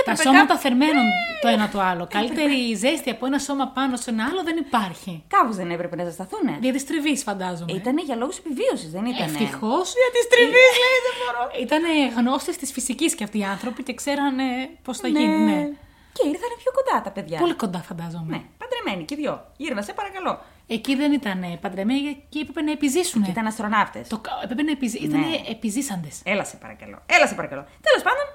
[0.06, 1.08] Τα Έπρεπε σώματα κάπου- θερμαίνουν
[1.42, 2.08] το ένα το άλλο.
[2.18, 5.24] Καλύτερη ζέστη από ένα σώμα πάνω σε ένα άλλο δεν υπάρχει.
[5.28, 6.58] Κάπως δεν έπρεπε να ζεσταθούνε.
[6.62, 7.72] Για τη τριβής, φαντάζομαι.
[7.74, 9.24] Ήτανε για λόγους επιβίωσης, δεν ήταν.
[9.28, 9.88] Ευτυχώς.
[10.02, 11.42] Για τη τριβής, λέει, δεν μπορώ.
[11.66, 11.82] Ήταν
[12.18, 14.44] γνώστες της φυσικής και αυτοί οι άνθρωποι και ξέρανε
[14.84, 15.20] πώς θα Ναι.
[15.20, 15.38] γίνει.
[15.38, 15.70] Ναι.
[16.14, 17.40] Και ήρθανε πιο κοντά τα παιδιά.
[17.40, 18.36] Πολύ κοντά, φαντάζομαι.
[18.36, 19.46] Ναι, παντρεμένοι και δυο.
[19.58, 20.42] Γύρνα, σε παρακαλώ.
[20.68, 23.24] Εκεί δεν ήταν παντρεμένοι, εκεί έπρεπε να επιζήσουν.
[23.24, 24.08] Ήταν αστροναύτες.
[24.08, 24.18] Το...
[24.20, 25.00] κα- Έπρεπε να επιζη...
[25.00, 25.06] Ναι.
[25.06, 26.22] Ήταν επιζήσαντες.
[26.24, 27.02] Έλα σε παρακαλώ.
[27.06, 27.66] Έλα σε παρακαλώ.
[27.82, 28.26] Τέλος πάντων.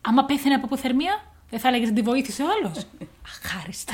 [0.00, 2.86] Άμα πέθανε από αποθερμία, δεν θα έλεγες ότι τη βοήθησε ο άλλος.
[3.44, 3.92] Αχάριστα.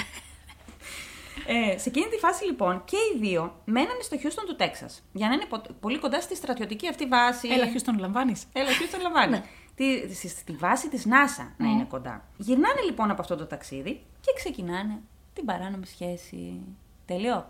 [1.46, 4.86] Ε, σε εκείνη τη φάση λοιπόν και οι δύο μένανε στο Χιούστον του Τέξα.
[5.12, 7.48] Για να είναι πο- πολύ κοντά στη στρατιωτική αυτή βάση.
[7.48, 8.44] Έλα, Χιούστον, λαμβάνεις.
[8.52, 9.40] Έλα, Χιούστον λαμβάνεις.
[9.76, 12.24] Τη, στη, στη βάση της NASA να είναι κοντά.
[12.36, 14.98] Γυρνάνε λοιπόν από αυτό το ταξίδι και ξεκινάνε
[15.34, 16.60] την παράνομη σχέση.
[17.06, 17.46] Τελειώ.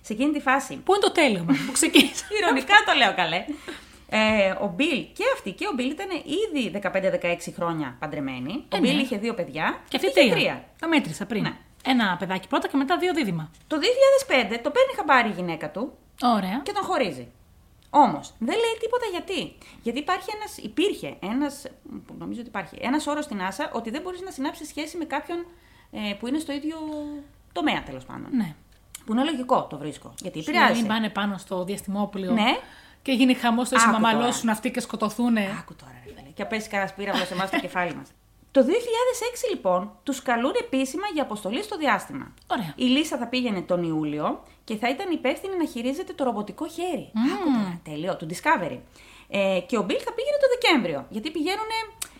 [0.00, 0.76] Σε εκείνη τη φάση.
[0.76, 2.24] Πού είναι το τέλειο μα, που ξεκίνησε.
[2.42, 3.44] Ηρωνικά το λέω καλέ.
[4.10, 8.64] Ε, ο Μπιλ και αυτή και ο Μπιλ ήταν ήδη 15-16 χρόνια παντρεμένοι.
[8.68, 9.02] Ε, ο Μπιλ ναι.
[9.02, 9.80] είχε δύο παιδιά.
[9.88, 10.64] και αυτή είχε τρία.
[10.80, 11.42] Το μέτρησα πριν.
[11.42, 11.56] Ναι.
[11.84, 13.50] Ένα παιδάκι πρώτα και μετά δύο δίδυμα.
[13.66, 15.92] Το 2005 το παίρνει χαμπάρι η γυναίκα του
[16.22, 16.60] Ωραία.
[16.62, 17.28] και τον χωρίζει.
[17.90, 19.56] Όμως δεν λέει τίποτα γιατί.
[19.82, 21.66] Γιατί υπάρχει ένας, υπήρχε ένας.
[22.18, 22.76] Νομίζω ότι υπάρχει.
[22.80, 25.46] Ένας όρος στην NASA ότι δεν μπορείς να συνάψεις σχέση με κάποιον
[25.90, 26.76] ε, που είναι στο ίδιο
[27.52, 28.28] τομέα τέλος πάντων.
[28.30, 28.54] Ναι.
[29.04, 30.14] Που είναι λογικό το βρίσκω.
[30.22, 30.78] Γιατί Σου επηρεάζει.
[30.78, 32.32] Μην πάνε πάνω στο διαστημόπλιο.
[32.32, 32.58] Ναι.
[33.02, 34.52] Και γίνει χαμός το Άκου συμμαμαλώσουν τώρα.
[34.52, 35.36] αυτοί και σκοτωθούν.
[35.36, 36.28] Άκου τώρα, ρε φίλε.
[36.34, 38.08] Και πέσει κανένα πύραυλο σε εμά στο κεφάλι μας.
[38.50, 38.68] Το 2006
[39.50, 42.34] λοιπόν τους καλούν επίσημα για αποστολή στο διάστημα.
[42.46, 42.72] Ωραία.
[42.76, 47.12] Η Λίσα θα πήγαινε τον Ιούλιο και θα ήταν υπεύθυνη να χειρίζεται το ρομποτικό χέρι.
[47.34, 48.78] Άκου τώρα, τέλειο, του Discovery.
[49.28, 51.06] Ε, και ο Μπιλ θα πήγαινε το Δεκέμβριο.
[51.08, 51.70] Γιατί πηγαίνουν,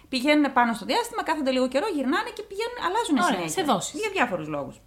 [0.09, 3.49] πηγαίνουν πάνω στο διάστημα, κάθονται λίγο καιρό, γυρνάνε και πηγαίνουν, αλλάζουν Ωραία, συνέχεια.
[3.49, 4.01] σε δόσεις.
[4.01, 4.81] Για διάφορους λόγους.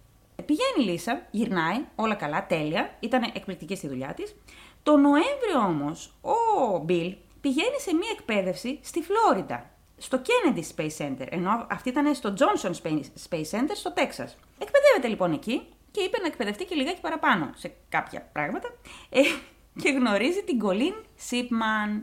[0.46, 4.34] Πηγαίνει η Λίσα, γυρνάει, όλα καλά, τέλεια, ήταν εκπληκτική στη δουλειά της.
[4.82, 9.70] Το Νοέμβριο όμως, ο Μπιλ πηγαίνει σε μία εκπαίδευση στη Φλόριντα,
[10.02, 14.36] στο Kennedy Space Center, ενώ αυτή ήταν στο Johnson Space- Space Center στο Τέξας.
[14.58, 18.68] Εκπαιδεύεται λοιπόν εκεί και είπε να εκπαιδευτεί και λιγάκι παραπάνω σε κάποια πράγματα
[19.10, 19.20] ε,
[19.82, 22.00] και γνωρίζει την Colleen Shipman.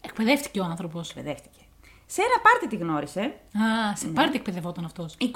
[0.00, 1.08] Εκπαιδεύτηκε ο άνθρωπος.
[1.08, 1.58] Εκπαιδεύτηκε.
[2.06, 5.16] Σε ένα πάρτι τη γνώρισε, Α, σε πάρτι εκπαιδευόταν αυτός.
[5.20, 5.26] 29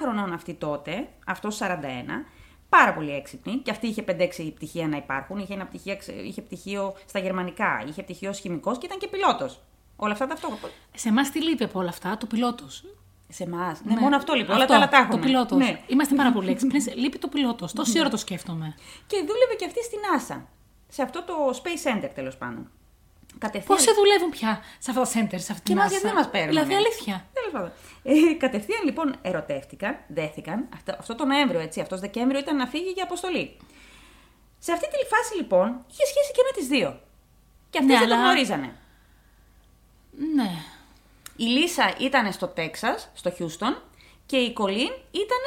[0.00, 2.24] χρονών αυτή τότε, αυτό 41,
[2.68, 3.56] πάρα πολύ έξυπνη.
[3.56, 5.38] Και αυτή είχε 5-6 πτυχία να υπάρχουν.
[5.38, 9.60] Είχε, ένα πτυχίο, είχε πτυχίο στα γερμανικά, είχε πτυχίο ως χημικός και ήταν και πιλότος.
[10.04, 10.72] Όλα αυτά ταυτόχρονα.
[10.94, 12.84] Σε εμάς τι λείπει από όλα αυτά, το πιλότος.
[13.28, 13.80] Σε εμάς.
[13.84, 14.56] Ναι, μόνο αυτό λοιπόν.
[14.56, 15.20] Όλα τα άλλα τα Το έχουμε.
[15.26, 15.58] πιλότος.
[15.58, 15.80] Ναι.
[15.86, 16.94] Είμαστε πάρα πολύ έξυπνες.
[16.94, 17.72] λείπει το πιλότος.
[17.72, 18.74] Τόση ώρα το σκέφτομαι.
[19.06, 20.40] Και δούλευε και αυτή στην NASA.
[20.88, 22.70] Σε αυτό το Space Center τέλος πάντων.
[23.38, 23.76] Κατευθείαν.
[23.78, 25.90] Πόσοι δουλεύουν πια σε αυτά τα centers, σε αυτή Και την εμάς NASA?
[25.90, 26.50] γιατί δεν μας παίρνουν.
[26.50, 27.24] Δηλαδή, αλήθεια.
[27.32, 27.70] Τέλος πάντων.
[28.02, 30.68] Ε, κατευθείαν λοιπόν ερωτεύτηκαν, δέθηκαν.
[30.74, 31.80] Αυτό, αυτό το Νοέμβριο, έτσι.
[31.80, 33.56] Αυτός Δεκέμβριο ήταν να φύγει για αποστολή.
[34.58, 37.00] Σε αυτή τη φάση λοιπόν είχε σχέση και με τις δύο.
[37.70, 38.76] Και αυτές Ναι, δεν το αλλά- γνωρίζανε.
[40.34, 40.50] Ναι.
[41.36, 43.82] Η Λίσα ήταν στο Τέξας, στο Χιούστον,
[44.26, 45.42] και η Κολίν ήταν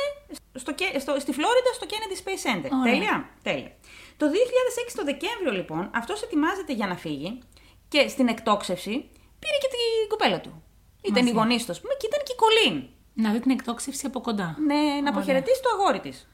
[0.54, 2.70] στο, Κε- στο, στη Φλόριντα, στο Kennedy Space Center.
[2.82, 2.94] Ωραία.
[2.94, 3.30] Τέλεια.
[3.44, 3.72] Τέλεια.
[4.18, 7.40] Το 2006 το Δεκέμβριο λοιπόν, αυτός ετοιμάζεται για να φύγει
[7.88, 8.92] και στην εκτόξευση
[9.40, 10.64] πήρε και την κοπέλα του.
[11.02, 11.30] Ήταν Μαζί.
[11.36, 12.84] η γονείς τους, ας πούμε, και ήταν και η Κολίν.
[13.14, 14.56] Να δει την εκτόξευση από κοντά.
[14.66, 15.10] Ναι, να Ωραία.
[15.10, 16.28] αποχαιρετήσει το αγόρι της.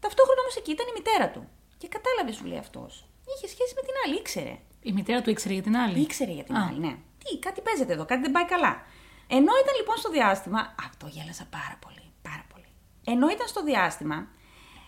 [0.00, 1.48] Ταυτόχρονα όμως εκεί ήταν η μητέρα του.
[1.78, 3.06] Και κατάλαβε, σου λέει αυτός.
[3.36, 4.54] Είχε σχέση με την άλλη, ήξερε.
[4.82, 6.00] Η μητέρα του ήξερε για την άλλη.
[6.00, 6.66] Ήξερε για την Α.
[6.68, 6.96] άλλη, ναι.
[7.26, 8.82] Τι, κάτι παίζεται εδώ, κάτι δεν πάει καλά.
[9.26, 10.74] Ενώ ήταν λοιπόν στο διάστημα.
[10.86, 12.12] Αυτό γέλασα πάρα πολύ.
[12.22, 12.66] Πάρα πολύ.
[13.04, 14.28] Ενώ ήταν στο διάστημα,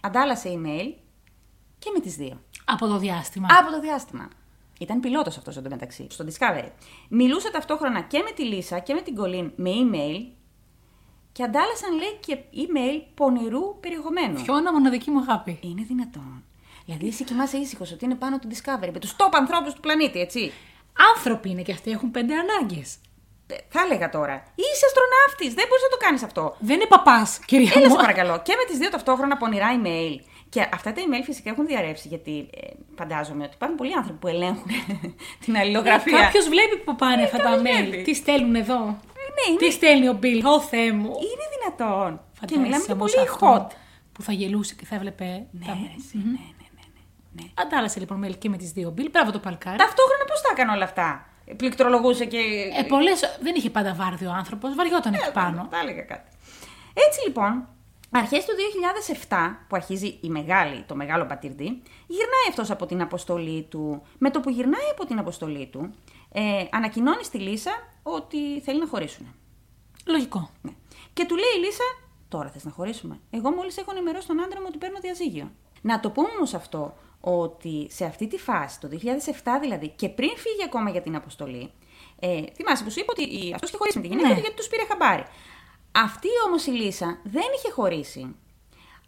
[0.01, 0.93] αντάλλασε email
[1.79, 2.43] και με τις δύο.
[2.65, 3.47] Από το διάστημα.
[3.61, 4.29] Από το διάστημα.
[4.81, 6.71] Ήταν πιλότος αυτός εντωμεταξύ, στο Discovery.
[7.09, 10.33] Μιλούσε ταυτόχρονα και με τη Λίσα και με την Κολίν με email
[11.33, 14.39] και αντάλλασαν λέει και email πονηρού περιεχομένου.
[14.39, 15.59] Χιόνα, μοναδική μου αγάπη.
[15.63, 16.45] Είναι δυνατόν.
[16.85, 20.21] Δηλαδή εσύ κοιμάσαι ήσυχος ότι είναι πάνω του Discovery με τους top ανθρώπους του πλανήτη,
[20.21, 20.53] έτσι.
[21.17, 22.97] Άνθρωποι είναι και αυτοί, έχουν πέντε ανάγκες.
[23.47, 24.35] Ε, Θα έλεγα τώρα.
[24.55, 26.57] Είσαι αστροναύτης, δεν μπορείς να το κάνεις αυτό.
[26.59, 27.95] Δεν είναι παπάς, κυρία Έλα μου.
[27.95, 28.41] σε παρακαλώ.
[28.45, 30.15] Και με τις δύο ταυτόχρονα πονηρά email.
[30.49, 32.67] Και αυτά τα email φυσικά έχουν διαρρεύσει γιατί ε,
[32.99, 34.71] φαντάζομαι ότι υπάρχουν πολλοί άνθρωποι που ελέγχουν
[35.45, 36.21] την αλληλογραφία.
[36.21, 37.87] Κάποιος βλέπει που πάνε αυτά τα κάποιος mail.
[37.89, 38.03] βλέπει.
[38.03, 41.09] Τι στέλνουν εδώ; Ναι, είναι, Τι στέλνει ο Μπιλ; Ω Θεέ μου.
[41.09, 42.21] είναι δυνατόν.
[42.33, 43.75] και Φαντάζεσαι μιλάμε για όμως πολύ αυτό hot.
[44.13, 45.25] Που θα γελούσε και θα έβλεπε.
[45.51, 45.73] Ναι, τα...
[45.73, 46.23] ρε, εσύ, ναι,
[46.58, 46.58] ναι,
[47.39, 47.63] ναι, ναι, ναι.
[47.63, 49.11] Αντάλλασε λοιπόν mail και με τις δύο Μπιλ.
[49.11, 49.77] Μπράβο το παλκάρι.
[49.77, 51.27] Ταυτόχρονα πώς τα έκανε όλα αυτά;
[51.57, 52.39] πληκτρολογούσε και.
[52.79, 55.69] Ε, πολλές, δεν είχε πάντα βάρδι ο άνθρωπος, βαριόταν εκεί πάνω.
[55.71, 56.31] Τα έλεγα κάτι.
[56.95, 57.69] Έτσι λοιπόν,
[58.11, 58.53] αρχές του
[59.29, 59.37] 2007,
[59.69, 64.03] που αρχίζει η μεγάλη, το μεγάλο πατήρντι, γυρνάει αυτός από την αποστολή του.
[64.19, 65.95] Με το που γυρνάει από την αποστολή του,
[66.33, 67.73] ε, ανακοινώνει στη Λίσα
[68.03, 69.35] ότι θέλει να χωρίσουν.
[70.07, 70.51] Λογικό.
[70.63, 70.73] Ναι.
[71.13, 71.85] Και του λέει η Λίσα,
[72.29, 73.21] τώρα θες να χωρίσουμε.
[73.31, 75.51] Εγώ μόλις έχω ενημερώσει τον άντρα μου ότι παίρνω διαζύγιο.
[75.81, 80.29] Να το πούμε όμως αυτό, ότι σε αυτή τη φάση, το 2007 δηλαδή, και πριν
[80.37, 81.71] φύγει ακόμα για την αποστολή,
[82.21, 84.35] ε, θυμάσαι που σου είπα ότι αυτός είχε χωρίσει με τη γυναίκα Ναι.
[84.35, 85.25] του γιατί τους πήρε χαμπάρι.
[85.93, 88.37] Αυτή όμως η Λίσα δεν είχε χωρίσει.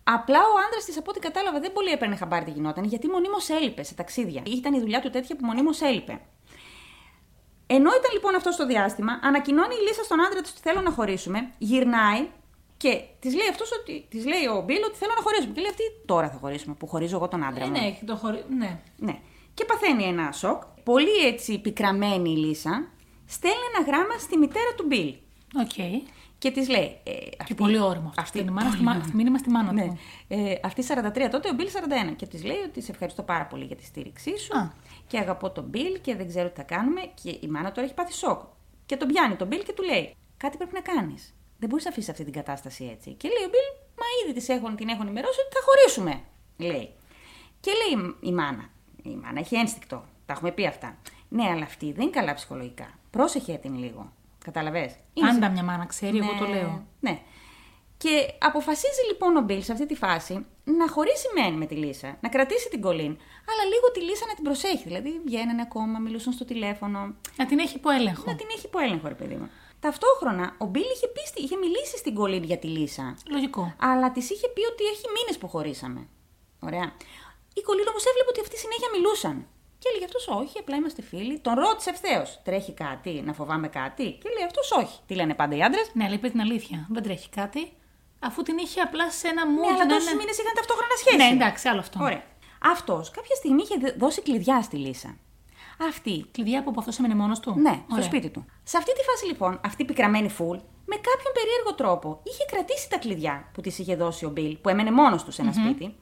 [0.04, 3.48] Απλά ο άντρας της, από ό,τι κατάλαβα, δεν πολύ έπαιρνε χαμπάρι τι γινόταν, γιατί μονίμως
[3.48, 4.42] έλειπε σε ταξίδια.
[4.46, 6.20] Ήταν η δουλειά του τέτοια που μονίμως έλειπε.
[7.66, 10.90] Ενώ ήταν λοιπόν αυτό το διάστημα, ανακοινώνει η Λίσα στον άντρα της ότι θέλω να
[10.90, 12.28] χωρίσουμε, γυρνάει
[12.82, 14.06] και της λέει αυτός ότι.
[14.08, 15.52] Της λέει ο Μπιλ ότι θέλω να χωρίσουμε.
[15.54, 17.72] Και λέει αυτή τώρα θα χωρίσουμε, που χωρίζω εγώ τον άντρα Ε, μου.
[17.72, 18.44] ναι, έχει το χωρί...
[18.58, 18.80] ναι.
[18.96, 19.18] Ναι.
[19.54, 20.62] Και παθαίνει ένα σοκ.
[20.84, 22.88] Πολύ έτσι πικραμένη η Λίσα,
[23.26, 25.14] στέλνει ένα γράμμα στη μητέρα του Μπιλ.
[25.60, 26.00] Οκ.
[26.38, 26.96] Και της λέει.
[27.04, 28.20] Ε, Και αυτή, πολύ ώριμο αυτό.
[28.20, 29.86] αυτή- Αυτή, μάνα, στη, μα- στη μήνυμα στη μάνα ναι.
[29.86, 29.98] του.
[30.28, 31.68] Ε, αυτή 43 τότε, ο Μπιλ
[32.10, 32.14] 41.
[32.16, 34.58] Και της λέει ότι σε ευχαριστώ πάρα πολύ για τη στήριξή σου.
[34.58, 34.70] Α.
[35.06, 37.00] Και αγαπώ τον Μπιλ και δεν ξέρω τι θα κάνουμε.
[37.22, 38.40] Και η μάνα τώρα έχει πάθει σοκ.
[38.86, 41.34] Και τον πιάνει τον Μπιλ και του λέει: Κάτι πρέπει να κάνεις.
[41.60, 43.10] Δεν μπορείς να αφήσεις αυτή την κατάσταση έτσι.
[43.10, 43.68] Και λέει ο Μπιλ:
[44.00, 46.22] Μα ήδη τις έχουν, την έχουν ενημερώσει ότι θα χωρίσουμε.
[46.56, 46.88] Λέει.
[47.60, 48.70] Και λέει η μάνα:
[49.02, 50.04] Η μάνα έχει ένστικτο.
[50.26, 50.98] Τα έχουμε πει αυτά.
[51.28, 52.98] Ναι, αλλά αυτή δεν είναι καλά ψυχολογικά.
[53.10, 54.12] Πρόσεχε την λίγο.
[54.44, 54.94] Καταλαβες.
[55.14, 56.86] Είναι Πάντα μια μάνα ξέρει, εγώ το ναι, λέω.
[57.00, 57.20] Ναι.
[57.96, 62.16] Και αποφασίζει λοιπόν ο Μπιλ σε αυτή τη φάση να χωρίσει μεν με τη Λίσα,
[62.20, 63.18] να κρατήσει την κολλήν,
[63.50, 64.82] αλλά λίγο τη Λίσα να την προσέχει.
[64.82, 67.14] Δηλαδή βγαίνανε ακόμα, μιλούσαν στο τηλέφωνο.
[67.36, 68.24] Να την έχει υπό έλεγχο.
[68.26, 69.50] Να την έχει υπό έλεγχο, ρε παιδί μου.
[69.80, 73.74] Ταυτόχρονα, ο Μπιλ είχε, πει, στη- είχε μιλήσει στην κολλήν για τη Λίσα, Λογικό.
[73.78, 76.08] αλλά της είχε πει ότι έχει μήνες που χωρίσαμε.
[76.60, 76.86] Ωραία.
[77.54, 79.46] Η κολλήν όμως έβλεπε ότι αυτοί συνέχεια μιλούσαν.
[79.78, 81.38] Και έλεγε αυτός όχι, απλά είμαστε φίλοι.
[81.38, 82.40] Τον ρώτησε ευθέως.
[82.44, 84.98] Τρέχει κάτι, να φοβάμαι κάτι; Και λέει αυτός όχι.
[85.06, 85.90] Τι λένε πάντα οι άντρες.
[85.94, 86.86] Ναι, αλλά είπε την αλήθεια.
[86.90, 87.72] Δεν τρέχει κάτι.
[88.18, 89.60] Αφού την είχε απλά σε ένα mood.
[89.60, 91.16] Ναι, αλλά να τόσους είναι- μήνες είχαν ταυτόχρονα σχέση.
[91.16, 91.98] Ναι, εντάξει, άλλο αυτό.
[92.02, 92.22] Ωραία.
[92.62, 95.16] Αυτός κάποια στιγμή είχε δε- δώσει κλειδιά στη Λίσα.
[95.88, 96.26] Αυτή.
[96.30, 97.54] Κλειδιά που από αυτό έμενε μόνος του.
[97.58, 98.04] Ναι, στο Ωραία.
[98.04, 98.44] σπίτι του.
[98.62, 102.88] Σε αυτή τη φάση λοιπόν, αυτή η πικραμένη φουλ, με κάποιον περίεργο τρόπο, είχε κρατήσει
[102.90, 105.94] τα κλειδιά που της είχε δώσει ο Μπιλ, που έμενε μόνος του σε ενα σπίτι,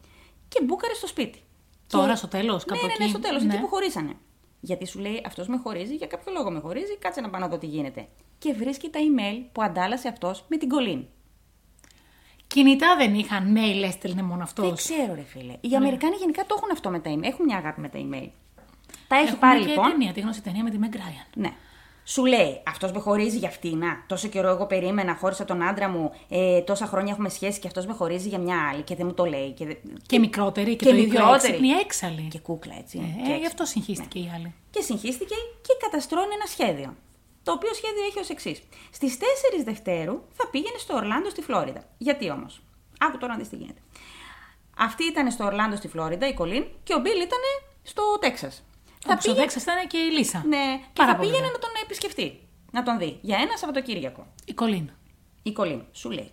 [0.48, 1.38] και μπούκαρε στο σπίτι.
[1.86, 3.10] Τώρα, Και- στο τέλος, κάπου ναι, ναι, ναι, εκεί.
[3.12, 3.52] στο τέλος, Ναι.
[3.52, 4.12] εκεί που χωρίσανε.
[4.60, 7.48] Γιατί σου λέει αυτός με χωρίζει, για κάποιο λόγο με χωρίζει, κάτσε να πάω να
[7.48, 8.08] δω τι γίνεται.
[8.38, 11.04] Και βρίσκει τα email που αντάλλασε αυτός με την κολλήν.
[12.46, 14.66] Κινητά δεν είχαν, mail έστελνε μόνο αυτός.
[14.66, 15.56] Δεν ξέρω, ρε φίλε.
[15.60, 17.22] Οι Αμερικάνοι γενικά το έχουν αυτό με τα email.
[17.22, 18.28] Έχουν μια αγάπη με τα email.
[19.08, 19.90] Τα έχει Έχουμε πάρει και λοιπόν.
[19.90, 21.26] ταινία, τη γνωστή ταινία με τη Meg Ryan.
[21.34, 21.52] Ναι.
[22.04, 23.74] Σου λέει, αυτός με χωρίζει για αυτή.
[23.74, 27.66] Να, τόσο καιρό εγώ περίμενα, χώρισα τον άντρα μου, ε, τόσα χρόνια έχουμε σχέση και
[27.66, 29.50] αυτός με χωρίζει για μια άλλη και δεν μου το λέει.
[29.52, 29.74] Και, δε-
[30.06, 31.52] Και μικρότερη και, Και το ίδιο μικρότερη.
[31.52, 32.28] έξυπνη έξαλλη.
[32.30, 32.98] και κούκλα έτσι.
[32.98, 33.38] Ε, και ε, έξυπνη.
[33.38, 34.54] γι' αυτό συγχύστηκε η άλλη.
[34.70, 36.94] Και συγχύστηκε και καταστρώνει ένα σχέδιο.
[37.42, 38.62] Το οποίο σχέδιο έχει ως εξής.
[38.90, 41.82] Στις 4 Δευτέρου θα πήγαινε στο Ορλάντο στη Φλόριδα.
[41.98, 42.62] Γιατί όμως;
[42.98, 43.80] Άκου τώρα να δεις τι γίνεται.
[44.78, 47.38] Αυτή ήταν στο Ορλάντο στη Φλόριδα, η Κολίν, και ο Μπιλ ήταν
[47.82, 48.62] στο Τέξας.
[49.06, 50.42] Θα στο Δέξα ήταν και η Λίσα.
[50.46, 51.52] Ναι, και Πάρα θα πολύ πήγαινε ωραία.
[51.52, 52.40] να τον επισκεφτεί.
[52.72, 53.18] Να τον δει.
[53.20, 54.26] Για ένα Σαββατοκύριακο.
[54.44, 54.90] Η Κολίν.
[55.42, 56.30] Η Κολίν σου λέει: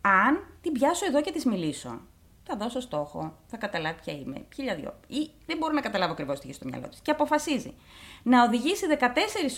[0.00, 2.00] Αν την πιάσω εδώ και της μιλήσω,
[2.42, 4.94] θα δώσω στόχο, θα καταλάβει ποια είμαι, χίλια δυο.
[5.06, 7.00] Ή δεν μπορώ να καταλάβω ακριβώς τι έχει στο μυαλό της.
[7.02, 7.74] Και αποφασίζει
[8.22, 8.86] να οδηγήσει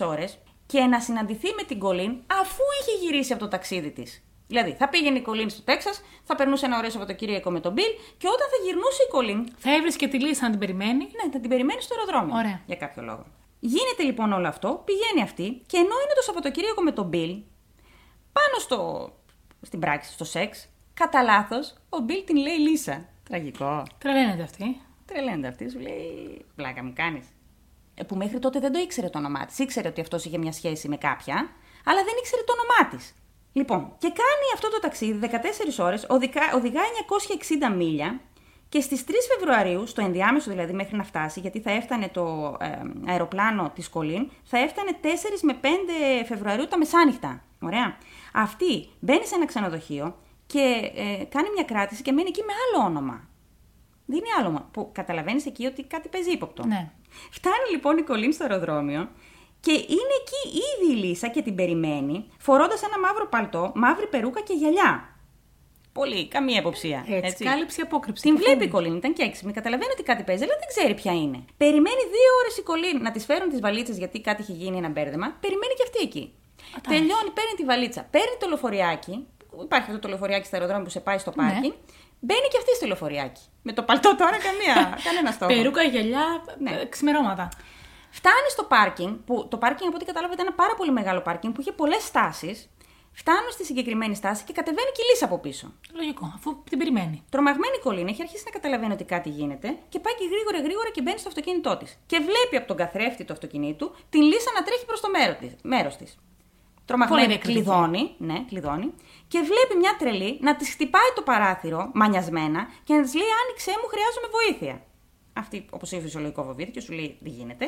[0.01, 4.22] 14 ώρες και να συναντηθεί με την Κολίν αφού είχε γυρίσει από το ταξίδι της.
[4.49, 7.92] Δηλαδή, θα πήγαινε η Κολίν στο Τέξας, θα περνούσε ένα ωραίο Σαββατοκύριακο με τον Μπιλ
[8.16, 11.40] και όταν θα γυρνούσε η Κολίν, Θα έβρισκε τη Λίσα να την περιμένει; ναι, θα
[11.40, 12.36] την περιμένει στο αεροδρόμιο.
[12.36, 12.61] Ωραία.
[12.66, 13.26] Για κάποιο λόγο.
[13.61, 17.42] Γίνεται λοιπόν όλο αυτό, πηγαίνει αυτή και ενώ είναι το Σαββατοκύριακο με τον Μπιλ,
[18.32, 19.11] πάνω στο,
[19.62, 23.09] στην πράξη, στο σεξ, κατά λάθος, ο Μπιλ την λέει Λίσα.
[23.28, 23.82] Τραγικό.
[23.99, 24.80] Τρελαίνεται αυτή.
[25.07, 27.26] Τρελαίνεται αυτή, σου λέει πλάκα μου κάνεις.
[27.94, 29.59] Ε, που μέχρι τότε δεν το ήξερε το όνομά της.
[29.59, 31.34] Ήξερε ότι αυτός είχε μια σχέση με κάποια,
[31.84, 33.14] αλλά δεν ήξερε το όνομά της.
[33.53, 35.28] Λοιπόν, και κάνει αυτό το ταξίδι
[35.78, 36.88] 14 ώρες, οδηγά, οδηγάει
[37.70, 38.20] 960 μίλια
[38.68, 43.11] και στις 3 Φεβρουαρίου, στο ενδιάμεσο δηλαδή μέχρι να φτάσει, γιατί θα έφτανε το ε,
[43.11, 45.07] αεροπλάνο της Κολίν, θα έφτανε 4
[45.42, 45.66] με 5
[46.26, 47.42] Φεβρουαρίου τα μεσάνυχτα.
[47.61, 47.96] Ωραία.
[48.32, 52.86] Αυτή μπαίνει σε ένα ξενοδοχείο και ε, κάνει μια κράτηση και μένει εκεί με άλλο
[52.86, 53.28] όνομα.
[54.07, 56.66] Δίνει άλλο όνομα, που καταλαβαίνεις εκεί ότι κάτι παίζει ύποπτο.
[56.66, 56.90] Ναι.
[57.30, 59.09] Φτάνει λοιπόν η Κολίν στο αεροδρόμιο
[59.61, 64.41] και είναι εκεί ήδη η Λίσα και την περιμένει, φορώντας ένα μαύρο παλτό, μαύρη περούκα
[64.41, 65.17] και γυαλιά.
[65.93, 67.05] Πολύ, καμία υποψία.
[67.09, 68.23] Έτσι, κάλυψη, απόκρυψη.
[68.23, 68.73] Την Και βλέπει η φεύγει.
[68.73, 69.53] Κολίν, ήταν και έξυπνη.
[69.53, 71.39] Καταλαβαίνει ότι κάτι παίζει, αλλά δεν ξέρει ποια είναι.
[71.57, 74.89] Περιμένει δύο ώρες η Κολίν να της φέρουν τις βαλίτσες γιατί κάτι έχει γίνει ένα
[74.89, 75.27] μπέρδεμα.
[75.41, 76.25] Περιμένει και αυτή εκεί.
[76.77, 79.27] Α, τα Τελειώνει, παίρνει τη βαλίτσα, παίρνει το λεωφοριάκι.
[79.63, 81.73] Υπάρχει αυτό το λεωφοριάκι στα αεροδρόμια που σε πάει στο πάρκινγκ.
[82.21, 83.43] Μπαίνει και αυτή στο λεωφοριάκι.
[83.63, 85.55] Με το παλτό τώρα καμία, κανένα στόχο.
[85.55, 86.27] Περούκα, γυαλιά,
[86.59, 86.71] Ναι.
[86.71, 87.49] ε, ξημερώματα.
[88.11, 91.55] Φτάνει στο πάρκινγκ, που το πάρκινγκ από ό,τι κατάλαβα ήταν ένα πάρα πολύ μεγάλο πάρκινγκ
[91.55, 92.71] που είχε πολλές στάσεις.
[93.13, 95.73] Φτάνουν στη συγκεκριμένη στάση και κατεβαίνει και η Λύσα από πίσω.
[95.93, 97.23] Λογικό, αφού την περιμένει.
[97.31, 100.91] Τρομαγμένη η κολλήνα έχει αρχίσει να καταλαβαίνει ότι κάτι γίνεται και πάει και γρήγορα γρήγορα
[100.91, 101.99] και μπαίνει στο αυτοκίνητό της.
[102.07, 105.09] Και βλέπει από τον καθρέφτη του αυτοκινήτου την Λύσα να τρέχει προς το
[105.63, 106.11] μέρο της.
[106.85, 107.65] Τρομαγμένη Πολύ διακριτική.
[107.65, 108.89] κλειδώνει, ναι, κλειδώνει,
[109.29, 113.71] και βλέπει μια τρελή να της χτυπάει το παράθυρο μανιασμένα και να της λέει: Άνοιξε
[113.81, 114.75] μου, χρειάζομαι βοήθεια.
[115.33, 117.67] Αυτή, όπως έχει φυσιολογικό φοβήθηκε και σου λέει: Δεν γίνεται.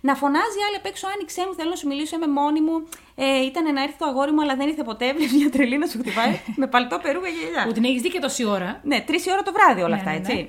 [0.00, 2.88] Να φωνάζει άλλη απ' έξω: Άνοιξε μου, θέλω να σου μιλήσω, είμαι μόνη μου.
[3.14, 5.12] Ε, ήταν να έρθει το αγόρι μου, αλλά δεν ήρθε ποτέ.
[5.14, 7.64] Βλέπει μια τρελή να σου χτυπάει με παλτό περούκα και γυαλιά.
[7.66, 8.80] Που την έχεις δει και τόση ώρα.
[8.84, 10.34] Ναι, τρεις ώρα το βράδυ όλα Ναι, αυτά, ναι, έτσι.
[10.34, 10.48] ναι.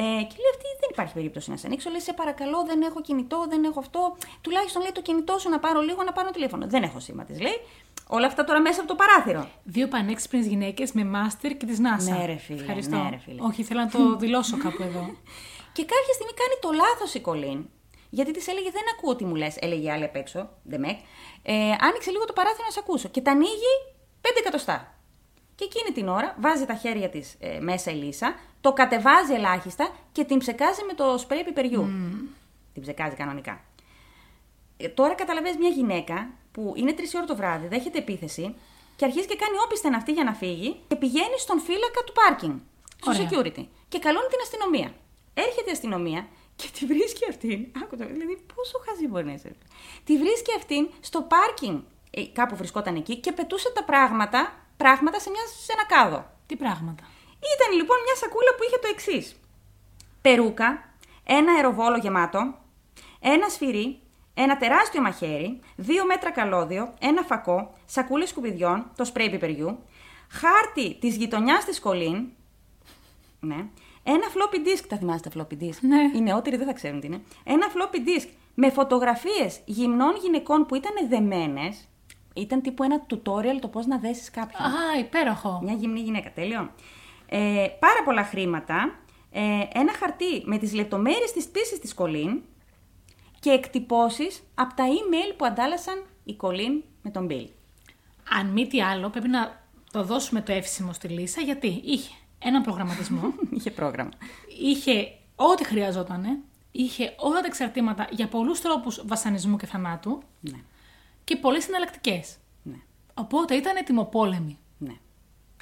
[0.00, 1.90] Ε, και λέει αυτή δεν υπάρχει περίπτωση να σε ανοίξω.
[1.90, 4.16] Λέει σε παρακαλώ, δεν έχω κινητό, δεν έχω αυτό.
[4.40, 6.66] Τουλάχιστον λέει το κινητό σου να πάρω λίγο να πάρω τηλέφωνο.
[6.68, 7.58] Δεν έχω σήμα της, λέει.
[8.06, 9.48] Όλα αυτά τώρα μέσα από το παράθυρο.
[9.64, 12.18] Δύο πανέξυπνες γυναίκες με μάστερ και τη NASA.
[12.18, 12.96] Ναι, ρε φίλε, Ευχαριστώ.
[12.96, 13.40] ναι, ρε φίλε.
[13.42, 15.02] Όχι, θέλω να το δηλώσω κάπου εδώ.
[15.72, 17.64] Και κάποια στιγμή κάνει το λάθος η Κολίν.
[18.10, 20.50] Γιατί της έλεγε: Δεν ακούω τι μου λες, έλεγε η άλλη απ' έξω.
[20.68, 20.98] Ντεμεκ.
[21.42, 23.08] Ε, άνοιξε λίγο το παράθυρο να σε ακούσω.
[23.08, 23.72] Και τα ανοίγει
[24.20, 24.94] 5 εκατοστά.
[25.54, 29.90] Και εκείνη την ώρα βάζει τα χέρια της ε, μέσα η Λύσα, το κατεβάζει ελάχιστα
[30.12, 31.88] και την ψεκάζει με το σπρέι πιπεριού.
[32.72, 33.60] Την ψεκάζει κανονικά.
[34.76, 38.54] Ε, τώρα καταλαβαίνεις μια γυναίκα που είναι 3 ώρα το βράδυ, δέχεται επίθεση
[38.96, 42.56] και αρχίζει και κάνει όπισθεν αυτή για να φύγει και πηγαίνει στον φύλακα του πάρκινγκ.
[43.00, 43.28] Στο Ωραία.
[43.30, 43.64] security.
[43.88, 44.94] Και καλώνει την αστυνομία.
[45.34, 46.28] Έρχεται η αστυνομία
[46.60, 47.58] και τη βρίσκει αυτήν.
[47.82, 49.52] Άκου το, δηλαδή πόσο χαζή μπορεί να είσαι.
[50.04, 51.78] Τη βρίσκει αυτήν στο πάρκινγκ.
[52.10, 54.40] Ε, κάπου βρισκόταν εκεί και πετούσε τα πράγματα,
[54.76, 56.30] πράγματα σε, μια, σε ένα κάδο.
[56.46, 57.02] Τι πράγματα;
[57.54, 59.36] Ήταν λοιπόν μια σακούλα που είχε το εξής.
[60.20, 60.68] Περούκα,
[61.24, 62.54] ένα αεροβόλο γεμάτο,
[63.20, 64.00] ένα σφυρί,
[64.34, 69.78] ένα τεράστιο μαχαίρι, δύο μέτρα καλώδιο, ένα φακό, σακούλες σκουπιδιών, το σπρέι πιπεριού,
[70.30, 72.26] χάρτη της γειτονιάς της Κολίν,
[73.48, 73.66] ναι,
[74.12, 76.10] ένα floppy disk, τα θυμάστε τα floppy disk, Ναι.
[76.14, 80.74] οι νεότεροι δεν θα ξέρουν τι είναι, ένα floppy disk με φωτογραφίες γυμνών γυναικών που
[80.74, 81.88] ήταν δεμένες,
[82.34, 84.62] ήταν τύπου ένα tutorial το πώς να δέσεις κάποιον.
[84.62, 85.60] Α, υπέροχο.
[85.62, 86.70] Μια γυμνή γυναίκα, τέλειο.
[87.28, 88.98] Ε, πάρα πολλά χρήματα,
[89.30, 89.40] ε,
[89.72, 92.42] ένα χαρτί με τις λεπτομέρειες της πτήσης της Κολίν
[93.40, 97.46] και εκτυπώσεις από τα email που αντάλλασαν η Κολίν με τον Bill.
[98.38, 102.62] Αν μη τι άλλο, πρέπει να το δώσουμε το εύσημο στη Λύσα, γιατί είχε έναν
[102.62, 104.10] προγραμματισμό, Είχε πρόγραμμα.
[104.62, 106.38] είχε ό,τι χρειαζόταν,
[106.72, 110.58] είχε όλα τα εξαρτήματα για πολλούς τρόπους βασανισμού και θανάτου Ναι,
[111.24, 112.22] και πολλές συναλλακτικέ.
[112.62, 112.76] ναι,
[113.14, 114.58] Οπότε ήταν ετοιμοπόλεμη.
[114.78, 114.94] ναι.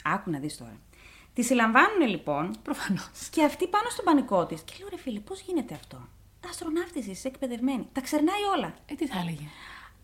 [0.04, 0.80] Άκου να δεις τώρα.
[1.34, 3.28] Τη συλλαμβάνουν λοιπόν Προφανώς.
[3.30, 4.60] και αυτή πάνω στον πανικό της.
[4.62, 6.08] Και λέω ρε φίλε, πώς γίνεται αυτό;
[6.48, 7.86] Αστροναύτης είσαι εκπαιδευμένη.
[7.92, 8.74] Τα ξερνάει όλα.
[8.86, 9.44] Ε, τι θα έλεγε;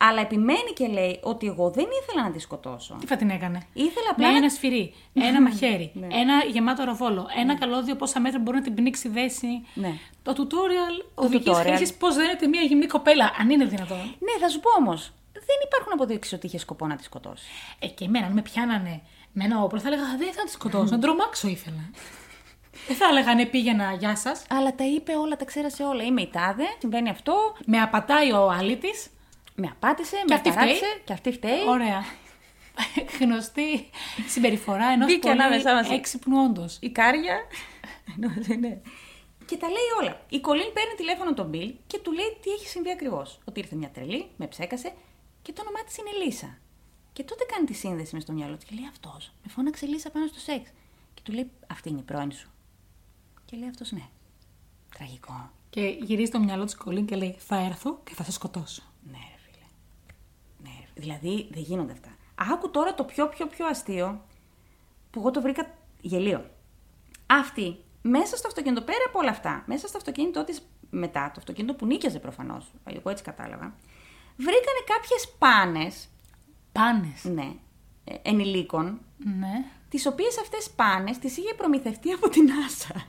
[0.09, 2.97] Αλλά επιμένει και λέει ότι εγώ δεν ήθελα να τη σκοτώσω.
[3.01, 6.07] Τι θα την έκανε; Ήθελα απλά Με να ένα σφυρί, ένα μαχαίρι, Ναι.
[6.11, 9.67] ένα γεμάτο ροβόλο, ένα καλώδιο πόσα μέτρα μπορεί να την πνίξει δέση.
[9.75, 9.93] Ναι.
[10.23, 11.75] Το tutorial οδηγεί tutorial.
[11.77, 13.97] χρήση πώς δένεται μια γυμνή κοπέλα, αν είναι δυνατόν.
[13.99, 15.13] Ναι, θα σου πω όμως.
[15.33, 17.45] Δεν υπάρχουν αποδείξεις ότι είχε σκοπό να τη σκοτώσει.
[17.79, 19.01] Ε, και εμένα, αν με πιάνανε
[19.33, 21.91] με ένα όπλο, θα έλεγα «Α, Δεν θα τη σκοτώσω, να τρομάξω ήθελα.
[22.87, 24.45] Δεν θα έλεγα ναι, πήγαινα, γεια σας.
[24.51, 26.03] Αλλά τα είπε όλα, τα ξέρασε όλα.
[26.03, 27.35] Είμαι η τάδε, συμβαίνει αυτό,
[27.65, 28.89] Με απατάει ο άλυτη.
[29.63, 31.03] Με απάτησε, με αυτή ταράξε φταίει.
[31.05, 31.67] και αυτή φταίει.
[31.69, 32.05] Ωραία.
[33.21, 33.91] Γνωστή
[34.29, 35.87] συμπεριφορά ενός Μπήκε ανάμεσά μας.
[35.87, 36.79] πολύ έξυπνου όντως.
[36.81, 37.37] Η κάρια.
[38.17, 38.83] Ενώ δεν είναι.
[39.47, 40.21] Και τα λέει όλα.
[40.29, 43.39] Η Κολίν παίρνει τηλέφωνο τον Μπιλ και του λέει τι έχει συμβεί ακριβώς.
[43.45, 44.93] Ότι ήρθε μια τρελή, με ψέκασε
[45.43, 46.59] και το όνομά της είναι Λίσα.
[47.13, 49.33] Και τότε κάνει τη σύνδεση μες στο μυαλό του και λέει αυτός.
[49.45, 50.71] Με φώναξε Λίσα πάνω στο σεξ.
[51.15, 52.51] Και του λέει αυτή είναι η πρώην σου.
[53.45, 54.09] Και λέει αυτός ναι.
[54.95, 55.51] Τραγικό.
[55.71, 58.83] Και γυρίζει το μυαλό της κολλήν και λέει Θα έρθω και θα σε σκοτώσω.
[59.11, 59.65] Ναι, ρε φίλε.
[60.63, 60.82] Ναι, ρε.
[60.95, 62.09] Δηλαδή δεν γίνονται αυτά.
[62.35, 64.25] Άκου τώρα το πιο πιο πιο αστείο
[65.11, 66.51] που εγώ το βρήκα γελίο.
[67.27, 71.75] Αυτή μέσα στο αυτοκίνητο, πέρα από όλα αυτά, μέσα στο αυτοκίνητό της μετά, το αυτοκίνητο
[71.75, 73.75] που νίκιαζε προφανώς, εγώ έτσι κατάλαβα,
[74.37, 76.09] βρήκανε κάποιες πάνες,
[76.73, 77.25] Πάνες.
[77.25, 77.53] ναι,
[78.05, 79.01] ε, ενηλίκων,
[79.39, 79.65] Ναι.
[79.89, 82.97] τις οποίες αυτές πάνες τις είχε προμηθευτεί από την NASA.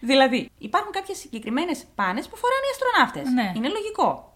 [0.00, 3.32] δηλαδή, υπάρχουν κάποιες συγκεκριμένες πάνες που φοράνε οι αστροναύτες.
[3.32, 3.52] Ναι.
[3.56, 4.35] Είναι λογικό.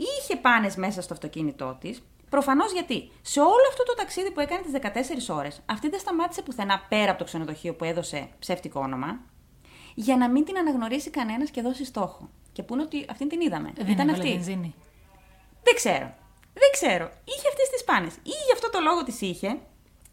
[0.00, 2.02] Αυτή τώρα είχε πάνες μέσα στο αυτοκίνητό της.
[2.30, 4.72] Προφανώς γιατί σε όλο αυτό το ταξίδι που έκανε τις
[5.30, 9.20] 14 ώρες, αυτή δεν σταμάτησε πουθενά πέρα από το ξενοδοχείο που έδωσε ψεύτικο όνομα,
[9.94, 12.28] για να μην την αναγνωρίσει κανένας και δώσει στόχο.
[12.52, 13.72] Και πούνε ότι αυτήν την είδαμε.
[13.76, 14.32] Δεν Ήταν έβαλε αυτή.
[14.32, 14.74] βενζίνη.
[15.62, 16.14] Δεν ξέρω.
[16.54, 17.10] Δεν ξέρω.
[17.24, 18.14] Είχε αυτές τις πάνες.
[18.14, 19.48] Ή γι' αυτό το λόγο τις είχε,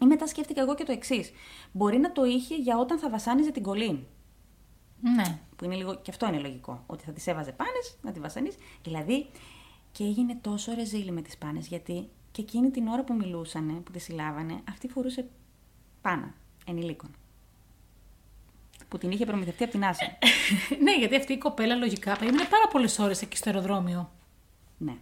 [0.02, 1.32] ή μετά σκέφτηκα εγώ και το εξής.
[1.72, 4.00] Μπορεί να το είχε για όταν θα βασάνιζε την κολλήν.
[5.16, 5.40] Ναι.
[5.56, 6.84] Που είναι λίγο, και αυτό είναι λογικό.
[6.86, 8.58] Ότι θα τη έβαζε πάνες, να τη βασανίσει.
[8.84, 9.30] Δηλαδή,
[9.98, 13.92] και έγινε τόσο ρεζίλη με τις πάνες, γιατί και εκείνη την ώρα που μιλούσανε, που
[13.92, 15.28] τη συλλάβανε, αυτή φορούσε
[16.02, 16.34] πάνα
[16.68, 17.10] ενηλίκων.
[18.88, 20.18] που την είχε προμηθευτεί από την Άσα.
[20.84, 24.12] ναι, γιατί αυτή η κοπέλα λογικά περίμενε πάρα πολλές ώρες εκεί στο αεροδρόμιο.
[24.78, 24.98] ναι.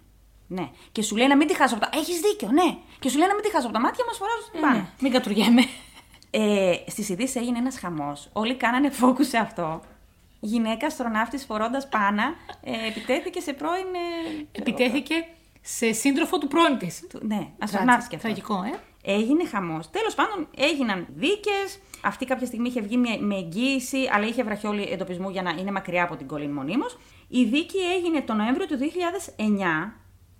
[0.47, 0.69] Ναι.
[0.91, 1.97] Και σου λέει να μην τη χάσω από τα.
[1.97, 2.77] Έχεις δίκιο, ναι.
[2.99, 4.75] Και σου λέει να μην τη χάσω από τα μάτια, μας φοράω στην πάνω.
[4.75, 5.61] Ναι, μην κατουργέμαι.
[6.29, 8.29] Ε, Στις ειδήσεις έγινε ένας χαμός.
[8.33, 9.81] Όλοι κάνανε focus σε αυτό.
[10.39, 13.85] Γυναίκα αστροναύτης φορώντας πάνα ε, επιτέθηκε σε πρώην.
[14.51, 15.13] ε, Επιτέθηκε
[15.61, 17.07] σε σύντροφο του πρώην της.
[17.09, 18.27] του- Ναι, αστροναύτης και αυτό.
[18.27, 18.79] Τραγικό, ε.
[19.07, 19.89] Έγινε χαμός.
[19.89, 21.79] Τέλος πάντων, έγιναν δίκες.
[22.01, 25.71] Αυτή κάποια στιγμή είχε βγει με- με εγγύηση, αλλά είχε βραχιόλι εντοπισμού για να είναι
[25.71, 26.85] μακριά από την κολλήν μονίμω.
[27.27, 29.93] Η δίκη έγινε το Νοέμβριο του 2009.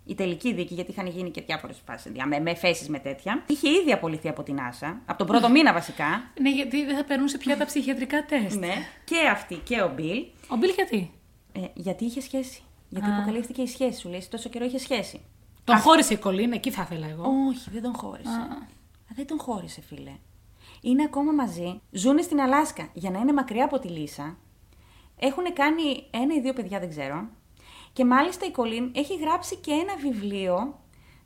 [0.05, 3.43] Η τελική δίκη, γιατί είχαν γίνει και διάφορες φάσεις με, με εφέσει με τέτοια.
[3.47, 6.31] Είχε ήδη απολυθεί από την Άσα, από τον πρώτο μήνα βασικά.
[6.41, 8.57] Ναι, γιατί δεν θα περνούσε πια τα ψυχιατρικά τεστ.
[8.59, 8.73] ναι.
[9.03, 10.25] Και αυτή και ο Μπιλ.
[10.47, 11.11] Ο Μπιλ γιατί;
[11.51, 12.61] Ε, γιατί είχε σχέση.
[12.89, 13.15] Γιατί Α.
[13.17, 14.21] αποκαλύφθηκε η σχέση σου, λέει.
[14.21, 15.21] σε Τόσο καιρό είχε σχέση.
[15.63, 17.23] Τον χώρισε η κολλήν, εκεί θα ήθελα εγώ.
[17.49, 18.29] Όχι, δεν τον χώρισε.
[18.29, 18.67] Α.
[19.15, 20.11] Δεν τον χώρισε, φίλε.
[20.81, 21.81] Είναι ακόμα μαζί.
[21.91, 24.37] Ζούνε στην Αλάσκα για να είναι μακριά από τη Λύσα.
[25.19, 27.27] Έχουν κάνει ένα ή δύο παιδιά, δεν ξέρω.
[27.95, 30.79] Και μάλιστα η Κολίν έχει γράψει και ένα βιβλίο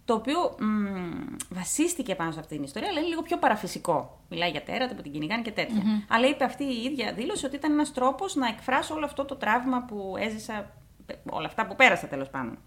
[0.05, 4.21] το οποίο μ, βασίστηκε πάνω σε αυτή την ιστορία, αλλά είναι λίγο πιο παραφυσικό.
[4.29, 5.81] Μιλάει για τέρατα που την κυνηγάνε και τέτοια.
[6.09, 9.35] Αλλά είπε αυτή η ίδια δήλωση ότι ήταν ένας τρόπος να εκφράσω όλο αυτό το
[9.35, 10.75] τραύμα που έζησα,
[11.29, 12.57] όλα αυτά που πέρασα τέλος πάντων.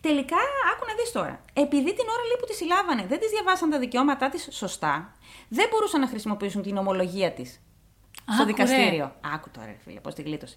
[0.00, 0.36] Τελικά,
[0.72, 1.44] άκου να δεις τώρα.
[1.52, 5.16] Επειδή την ώρα λέει που τη συλλάβανε δεν της διαβάσαν τα δικαιώματά της σωστά,
[5.48, 7.60] δεν μπορούσαν να χρησιμοποιήσουν την ομολογία της
[8.24, 8.44] στο Άκου, ρε.
[8.44, 9.14] δικαστήριο.
[9.34, 10.56] Άκου τώρα, ρε φίλε, πώς τη γλίτωσε.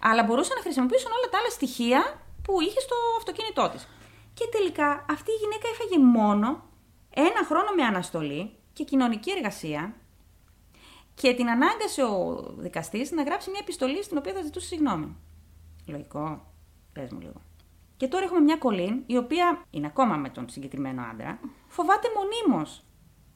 [0.00, 3.88] Αλλά μπορούσαν να χρησιμοποιήσουν όλα τα άλλα στοιχεία που είχε στο αυτοκίνητό της.
[4.34, 6.64] Και τελικά αυτή η γυναίκα έφαγε μόνο
[7.14, 9.94] ένα χρόνο με αναστολή και κοινωνική εργασία
[11.14, 15.16] και την ανάγκασε ο δικαστής να γράψει μια επιστολή στην οποία θα ζητούσε συγγνώμη.
[15.86, 16.46] Λογικό.
[16.92, 17.40] Πες μου λίγο.
[17.96, 21.38] Και τώρα έχουμε μια κολλήν, η οποία είναι ακόμα με τον συγκεκριμένο άντρα,
[21.68, 22.84] φοβάται μονίμως.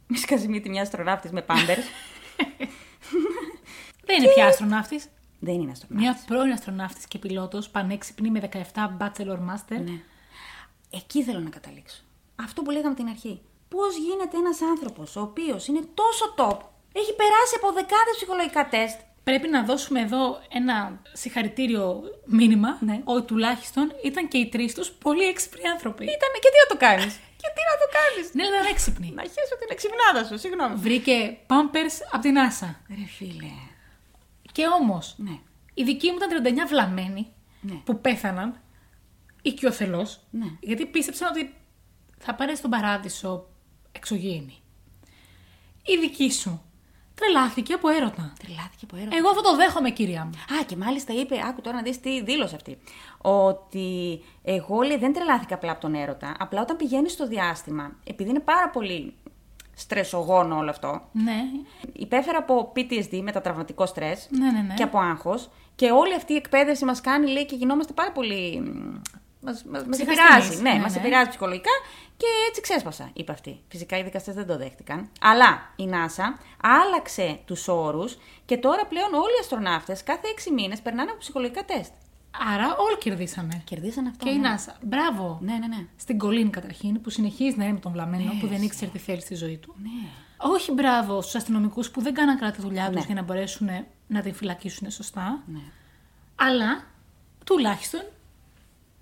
[0.06, 1.78] Μη σκαζιμίτη μια αστροναύτης με πάμπερ.
[4.06, 5.08] Δεν είναι πια αστροναύτης.
[5.40, 6.08] Δεν είναι αστροναύτης.
[6.08, 9.78] Μια πρώην αστροναύτης και πιλότος, πανέξυπνη με 17 Bachelor Master.
[9.84, 10.00] Ναι.
[10.90, 12.00] Εκεί θέλω να καταλήξω.
[12.36, 13.40] Αυτό που λέγαμε την αρχή.
[13.68, 16.58] Πώς γίνεται ένας άνθρωπος ο οποίος είναι τόσο top,
[16.92, 18.98] έχει περάσει από δεκάδες ψυχολογικά τεστ.
[19.24, 23.00] Πρέπει να δώσουμε εδώ ένα συγχαρητήριο μήνυμα Ναι.
[23.04, 26.04] ότι τουλάχιστον ήταν και οι τρεις τους πολύ έξυπνοι άνθρωποι.
[26.04, 27.14] Ήταν και τι να το κάνεις.
[27.40, 28.34] και τι να το κάνεις.
[28.34, 29.10] Ναι, ήταν έξυπνοι.
[29.14, 30.74] Να χέσω την εξυπνάδα σου, συγγνώμη.
[30.74, 32.80] Βρήκε Pampers από την Άσα.
[32.88, 33.52] Ρε φίλε.
[34.56, 35.38] Και όμως, Ναι.
[35.74, 37.26] οι δικοί μου ήταν 39 βλαμμένοι
[37.60, 37.74] Ναι.
[37.74, 38.60] που πέθαναν
[39.42, 40.20] οικειοθελώς.
[40.30, 40.46] Ναι.
[40.60, 41.54] Γιατί πίστεψαν ότι
[42.18, 43.46] θα πάρει στον παράδεισο
[43.92, 44.62] εξωγήινη.
[45.84, 46.62] Η δική σου
[47.14, 48.32] τρελάθηκε από έρωτα.
[48.44, 49.16] Τρελάθηκε από έρωτα.
[49.16, 50.56] Εγώ αυτό το δέχομαι, κυρία μου.
[50.60, 52.78] Α, και μάλιστα είπε, άκου τώρα να δεις τι δήλωσε αυτή.
[53.18, 56.36] Ότι εγώ λέει, δεν τρελάθηκα απλά από τον έρωτα.
[56.38, 59.14] Απλά όταν πηγαίνεις στο διάστημα, επειδή είναι πάρα πολύ
[59.78, 61.40] στρεσογόνο όλο αυτό, Ναι,
[61.92, 64.60] υπέφερα από PTSD, μετατραυματικό στρες ναι, ναι.
[64.60, 64.74] ναι.
[64.74, 68.60] και από άγχος και όλη αυτή η εκπαίδευση μας κάνει, λέει, και γινόμαστε πάρα πολύ...
[69.40, 70.44] Μας, μας, μας Ψυχασθενείς.
[70.44, 71.00] επηρεάζει, ναι, Ναι, μας ναι.
[71.00, 71.70] επηρεάζει ψυχολογικά
[72.16, 73.60] και έτσι ξέσπασα, είπε αυτή.
[73.68, 75.08] Φυσικά οι δικαστές δεν το δέχτηκαν.
[75.20, 80.80] Αλλά η NASA άλλαξε τους όρους και τώρα πλέον όλοι οι αστροναύτες κάθε έξι μήνες
[80.80, 81.92] περνάνε από ψυχολογικά τεστ.
[82.54, 83.60] Άρα όλοι κερδίσανε.
[83.64, 84.24] Κερδίσαν αυτό.
[84.24, 84.54] Και η ναι.
[84.56, 84.74] NASA.
[84.82, 85.38] Μπράβο.
[85.42, 85.86] Ναι, ναι, ναι.
[85.96, 89.20] Στην Κολίν καταρχήν, που συνεχίζει να είναι με τον βλαμμένο, που δεν ήξερε τι θέλει
[89.20, 89.74] στη ζωή του.
[89.82, 90.08] Ναι.
[90.38, 93.06] Όχι μπράβο στους αστυνομικούς που δεν κάναν καλά τη δουλειά τους Ναι.
[93.06, 93.68] για να μπορέσουν
[94.06, 95.42] να την φυλακίσουν σωστά.
[95.46, 95.60] ναι.
[96.34, 96.84] Αλλά
[97.44, 98.00] τουλάχιστον,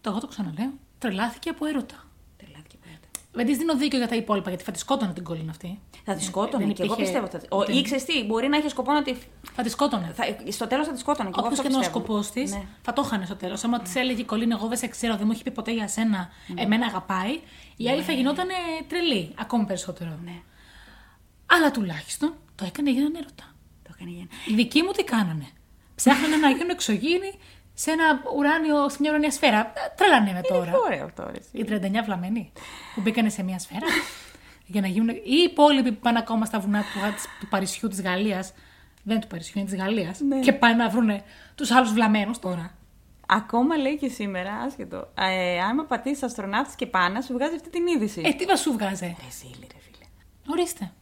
[0.01, 2.05] το εγώ το ξαναλέω, τρελάθηκε από έρωτα.
[3.35, 3.43] Τρελάθηκε που έρωτα.
[3.43, 5.81] Δεν τη δίνω δίκιο για τα υπόλοιπα, γιατί θα τη σκότωνε την Κολίν αυτή.
[6.05, 7.47] Θα τη σκότωνε δεν και εγώ υπήρχε- πιστεύω.
[7.49, 7.57] Θα...
[7.57, 9.15] Ο, δεν- ή ξέρεις τι, μπορεί να έχει σκοπό να τη.
[9.55, 10.13] Θα τη σκότωνε.
[10.15, 10.25] Θα...
[10.51, 11.29] Στο τέλος θα τη σκότωνε.
[11.31, 12.05] Και εγώ Όποιος αυτό και να ο πιστεύω.
[12.05, 12.63] σκοπός της, Ναι.
[12.83, 13.65] θα το είχαν στο τέλος.
[13.65, 15.89] Άμα της έλεγε η Κολίν, εγώ δεν σε ξέρω, δεν μου έχει πει ποτέ για
[15.89, 17.41] σένα, εμένα αγαπάει,
[17.77, 18.47] η άλλη θα γινόταν
[18.89, 20.19] τρελή, ακόμη περισσότερο.
[20.25, 20.37] Ναι.
[21.47, 23.45] Αλλά τουλάχιστον το έκανε για έναν έρωτα.
[23.83, 25.47] Το έκανε για Οι δικοί μου τι κάνανε;
[25.95, 27.33] Ψάχνανε να γίνουν εξωγήινοι
[27.75, 28.05] σε ένα
[28.37, 29.59] ουράνιο, σε μια ουρανία σφαίρα.
[29.59, 30.67] Ε, Τρέλανε με τώρα.
[30.69, 31.39] Είναι ωραίο αυτό, ρε.
[31.39, 31.49] εσύ.
[31.53, 31.65] Οι
[32.01, 32.53] 39 βλαμμένοι
[32.95, 33.87] που μπήκανε σε μια σφαίρα.
[34.67, 35.09] για να γίνουν.
[35.09, 38.53] ή οι υπόλοιποι που πάνε ακόμα στα βουνά του, του Παρισιού της Γαλλίας.
[39.03, 40.21] Δεν του Παρισιού, είναι της Γαλλίας.
[40.21, 40.41] Ναι.
[40.41, 41.11] Και πάνε να βρουν
[41.55, 42.75] τους άλλους βλαμμένους τώρα.
[43.27, 45.09] Ακόμα λέει και σήμερα, άσχετο.
[45.19, 48.23] Ε, άμα πατήσεις αστροναύτη και πάνα, σου βγάζει αυτή την είδηση.
[48.25, 50.05] Ε, τι μα σου βγάζε; Ρε ζήλι, ρε φίλε.
[50.47, 50.93] Ορίστε.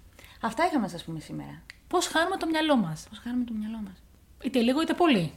[0.40, 1.62] Αυτά είχαμε, α πούμε, σήμερα.
[1.88, 4.02] Πώς χάνουμε το μυαλό μας; Πώς χάνουμε το μυαλό μας;
[4.44, 5.32] Είτε λίγο είτε πολύ.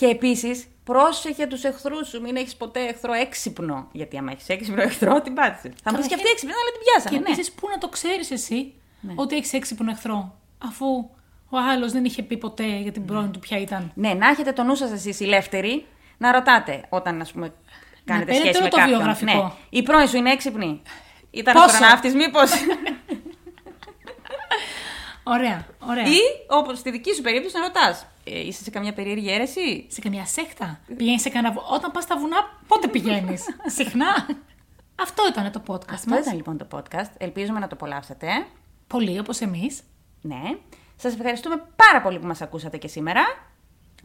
[0.00, 2.20] Και επίσης, πρόσεχε τους εχθρούς σου.
[2.20, 3.88] Μην έχεις ποτέ εχθρό έξυπνο.
[3.92, 5.72] Γιατί άμα έχεις έξυπνο εχθρό, την πάτησες.
[5.82, 7.18] Θα μου πεις και αυτή έξυπνη, αλλά την Και πιάσανε.
[7.18, 7.30] Ναι.
[7.30, 8.74] επίσης, πού να το ξέρεις εσύ
[9.14, 10.86] ότι έχεις έξυπνο εχθρό, αφού
[11.48, 13.92] ο άλλος δεν είχε πει ποτέ για την πρώην του ποια ήταν.
[13.94, 15.86] Ναι, να έχετε το νου σας εσείς οι ελεύθεροι
[16.18, 17.52] να ρωτάτε όταν, ας πούμε,
[18.04, 18.96] κάνετε παίρνετε σχέση με το κάποιον.
[18.96, 19.42] βιογραφικό.
[19.42, 19.50] Ναι.
[19.78, 20.82] Η πρώην σου είναι έξυπνη.
[21.30, 22.50] Ήταν Πόσο; αστροναύτη, μήπως;
[25.34, 26.04] Ωραία, ωραία.
[26.04, 28.06] Ή, όπως στη δική σου περίπτωση, να ρωτάς.
[28.24, 30.80] Ε, είσαι σε καμιά περίεργη αίρεση; Σε καμιά σέχτα.
[30.96, 31.54] Πηγαίνεις σε κανένα.
[31.54, 33.44] βο- Όταν πας στα βουνά, πότε πηγαίνεις;
[33.76, 34.26] Συχνά.
[35.02, 36.20] Αυτό ήταν το podcast Αυτό μας.
[36.20, 37.10] ήταν λοιπόν το podcast.
[37.18, 38.26] Ελπίζουμε να το απολαύσατε.
[38.86, 39.80] Πολύ, όπως εμείς.
[40.20, 40.40] Ναι.
[40.96, 43.22] Σας ευχαριστούμε πάρα πολύ που μας ακούσατε και σήμερα.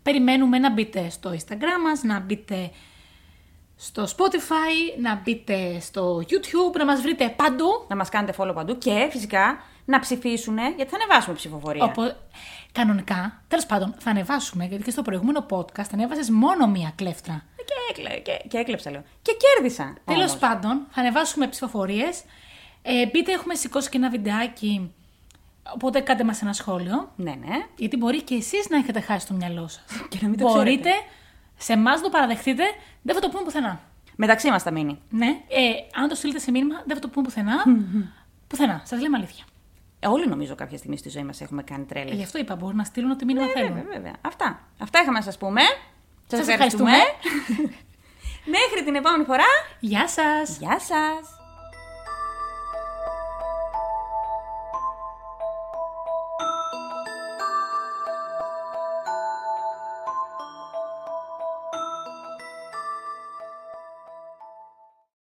[0.03, 2.71] Περιμένουμε να μπείτε στο Instagram μας, να μπείτε
[3.75, 7.85] στο Spotify, να μπείτε στο YouTube, να μας βρείτε παντού.
[7.87, 11.83] Να μας κάνετε follow παντού και φυσικά να ψηφίσουν γιατί θα ανεβάσουμε ψηφοφορία.
[11.83, 12.15] Οπό...
[12.71, 17.43] Κανονικά, τέλος πάντων, θα ανεβάσουμε, γιατί και στο προηγούμενο podcast ανέβασες μόνο μία κλέφτρα.
[17.55, 19.03] Και, έκλε, και, και έκλεψα λέω.
[19.21, 19.93] Και κέρδισα.
[20.05, 20.37] Τέλος όμως.
[20.37, 22.23] πάντων, θα ανεβάσουμε ψηφοφορίες.
[22.81, 24.93] Ε, μπείτε, έχουμε σηκώσει και ένα βιντεάκι.
[25.73, 27.11] Οπότε κάντε μας ένα σχόλιο.
[27.15, 27.65] Ναι, ναι.
[27.75, 29.83] Γιατί μπορεί και εσείς να έχετε χάσει το μυαλό σας.
[30.09, 31.09] Και να μην το Μπορείτε ξέρετε.
[31.57, 32.63] σε εμάς να το παραδεχτείτε,
[33.01, 33.79] δεν θα το πούμε πουθενά.
[34.15, 34.99] Μεταξύ μας θα μείνει.
[35.09, 37.63] Ναι, ε, αν το στείλετε σε μήνυμα, δεν θα το πούμε πουθενά.
[38.47, 38.81] πουθενά.
[38.85, 39.43] Σας λέμε αλήθεια.
[40.05, 42.11] Ε, όλοι νομίζω κάποια στιγμή στη ζωή μας έχουμε κάνει τρέλες.
[42.11, 43.73] Ε, γι' αυτό είπα, μπορεί να στείλουν ό,τι μήνυμα θέλουν.
[43.73, 44.13] Βέβαια, βέβαια.
[44.21, 44.59] Αυτά.
[44.79, 45.61] Αυτά είχαμε να σας πούμε.
[46.27, 46.91] Σας Σας ευχαριστούμε.
[48.55, 49.49] Μέχρι την επόμενη φορά.
[49.79, 50.57] Γεια σας!
[50.57, 51.34] Γεια σας.